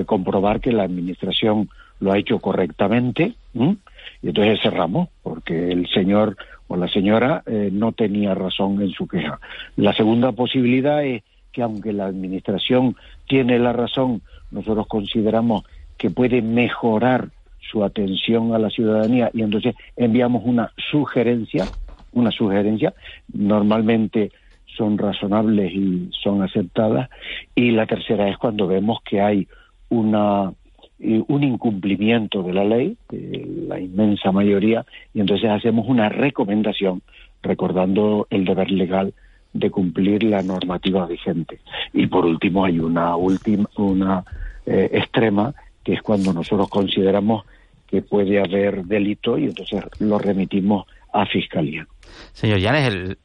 [0.07, 1.69] comprobar que la administración
[2.01, 6.37] lo ha hecho correctamente, y entonces cerramos, porque el señor
[6.69, 9.39] o la señora no tenía razón en su queja.
[9.77, 11.23] La segunda posibilidad es
[11.53, 12.97] que aunque la Administración
[13.29, 15.65] tiene la razón, nosotros consideramos
[15.97, 17.29] que puede mejorar
[17.71, 21.67] su atención a la ciudadanía y entonces enviamos una sugerencia,
[22.13, 22.95] una sugerencia,
[23.33, 24.33] normalmente
[24.77, 27.09] son razonables y son aceptadas,
[27.55, 29.47] y la tercera es cuando vemos que hay
[29.95, 30.53] una
[31.01, 37.03] eh, un incumplimiento de la ley, la inmensa mayoría, y entonces hacemos una recomendación
[37.43, 39.13] recordando el deber legal
[39.53, 41.59] de cumplir la normativa vigente.
[41.93, 44.25] Y por último hay una última, una
[44.67, 47.45] eh, extrema, que es cuando nosotros consideramos
[47.87, 51.87] que puede haber delito y entonces lo remitimos a fiscalía.
[52.33, 53.17] Señor Llanes,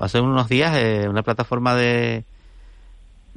[0.00, 2.24] hace unos días eh, una plataforma de,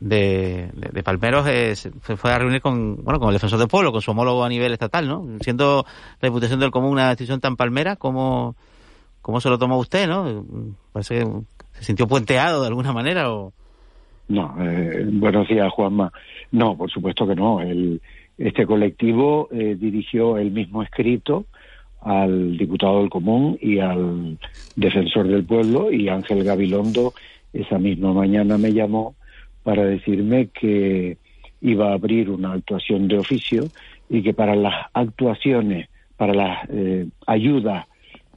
[0.02, 3.92] de, de, Palmeros eh, se fue a reunir con bueno con el defensor del pueblo,
[3.92, 5.26] con su homólogo a nivel estatal, ¿no?
[5.42, 5.86] Siendo
[6.20, 8.56] la Diputación del Común una decisión tan palmera, ¿cómo,
[9.22, 10.44] cómo se lo tomó usted, no?
[10.92, 11.26] Parece
[11.74, 13.54] ¿Se sintió puenteado de alguna manera o...?
[14.28, 16.12] No, eh, buenos días, Juanma.
[16.52, 17.62] No, por supuesto que no.
[17.62, 18.02] El,
[18.38, 21.46] este colectivo eh, dirigió el mismo escrito
[22.02, 24.38] al diputado del Común y al
[24.76, 27.14] defensor del pueblo y Ángel Gabilondo
[27.54, 29.16] esa misma mañana me llamó
[29.64, 31.18] para decirme que
[31.62, 33.66] iba a abrir una actuación de oficio
[34.10, 37.86] y que para las actuaciones, para las eh, ayudas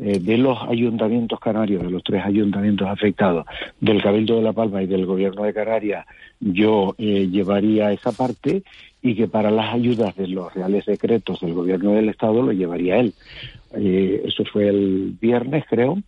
[0.01, 3.47] eh, de los ayuntamientos canarios, de los tres ayuntamientos afectados,
[3.81, 6.05] del Cabildo de La Palma y del Gobierno de Canarias,
[6.41, 8.64] yo eh, llevaría esa parte
[9.01, 12.97] y que para las ayudas de los reales decretos del Gobierno del Estado lo llevaría
[12.97, 13.14] él.
[13.77, 15.99] Eh, eso fue el viernes, creo,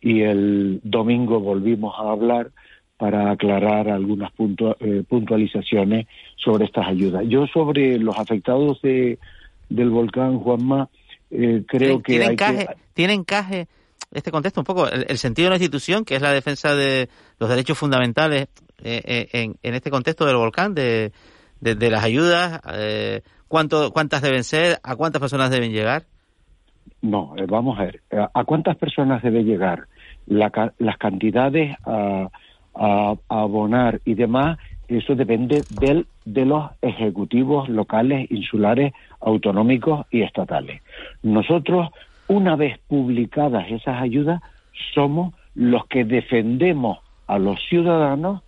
[0.00, 2.50] y el domingo volvimos a hablar
[2.98, 7.24] para aclarar algunas puntualizaciones sobre estas ayudas.
[7.28, 9.18] Yo sobre los afectados de,
[9.68, 10.88] del volcán Juanma,
[11.30, 13.68] eh, creo que, ¿Tiene encaje, ¿Tiene encaje
[14.10, 17.48] este contexto un poco el, sentido de la institución, que es la defensa de los
[17.48, 18.48] derechos fundamentales
[18.82, 21.12] eh, eh, en, en, este contexto del volcán, de,
[21.60, 22.60] de, las ayudas?
[22.72, 24.80] Eh, ¿cuánto, ¿Cuántas deben ser?
[24.82, 26.04] ¿A cuántas personas deben llegar?
[27.00, 28.02] No, vamos a ver.
[28.10, 29.86] ¿A cuántas personas debe llegar?
[30.26, 32.28] La, las cantidades a,
[32.78, 34.58] a, a abonar y demás
[34.88, 40.80] eso depende del, de los ejecutivos locales, insulares, autonómicos y estatales.
[41.22, 41.90] Nosotros,
[42.26, 44.40] una vez publicadas esas ayudas,
[44.94, 48.42] somos los que defendemos a los ciudadanos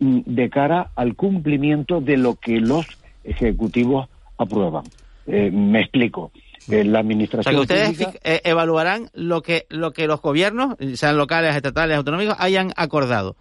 [0.00, 2.86] mm, de cara al cumplimiento de lo que los
[3.24, 4.84] ejecutivos aprueban.
[5.26, 6.30] Eh, me explico.
[6.70, 7.56] Eh, la administración.
[7.56, 11.96] O sea, que ustedes eh, evaluarán lo que, lo que los gobiernos, sean locales, estatales,
[11.96, 13.34] autonómicos, hayan acordado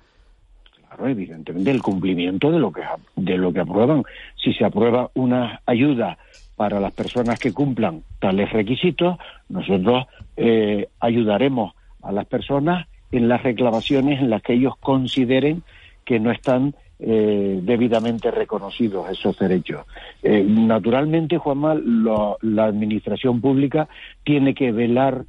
[1.07, 2.81] evidentemente el cumplimiento de lo que
[3.15, 4.03] de lo que aprueban.
[4.35, 6.17] Si se aprueba una ayuda
[6.59, 13.43] para las personas que cumplan tales requisitos, nosotros eh, ayudaremos a las personas en las
[13.43, 15.63] reclamaciones en las que ellos consideren
[16.03, 19.85] que no están eh, debidamente reconocidos esos derechos.
[20.21, 23.87] Eh, naturalmente, Juanma, la administración pública
[24.25, 25.23] tiene que velar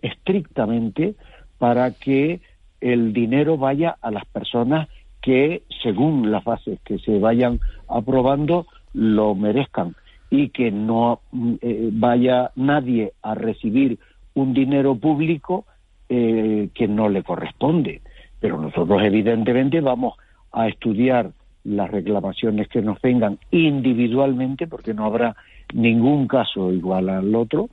[0.00, 1.14] estrictamente
[1.58, 2.40] para que
[2.80, 4.88] el dinero vaya a las personas
[5.20, 9.94] que, según las bases que se vayan aprobando, lo merezcan
[10.30, 13.98] y que no vaya nadie a recibir
[14.34, 15.64] un dinero público
[16.08, 18.02] que no le corresponde.
[18.40, 20.14] Pero nosotros, evidentemente, vamos
[20.52, 21.30] a estudiar
[21.64, 25.34] las reclamaciones que nos vengan individualmente, porque no habrá
[25.74, 27.70] ningún caso igual al otro,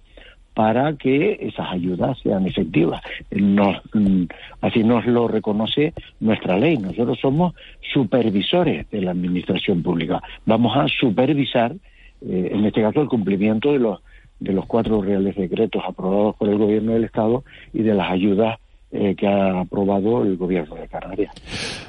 [0.54, 3.02] para que esas ayudas sean efectivas.
[3.32, 4.26] Mm,
[4.62, 6.78] así nos lo reconoce nuestra ley.
[6.78, 7.54] Nosotros somos
[7.94, 10.22] supervisores de la administración pública.
[10.46, 11.74] Vamos a supervisar,
[12.22, 14.00] eh, en este caso, el cumplimiento de los
[14.40, 18.60] de los cuatro reales decretos aprobados por el Gobierno del Estado y de las ayudas
[18.92, 21.34] eh, que ha aprobado el gobierno de Canarias.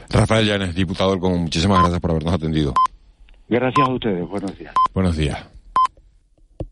[0.09, 2.73] Rafael Llanes, diputado, con muchísimas gracias por habernos atendido.
[3.49, 4.73] Gracias a ustedes, buenos días.
[4.95, 5.54] Buenos días.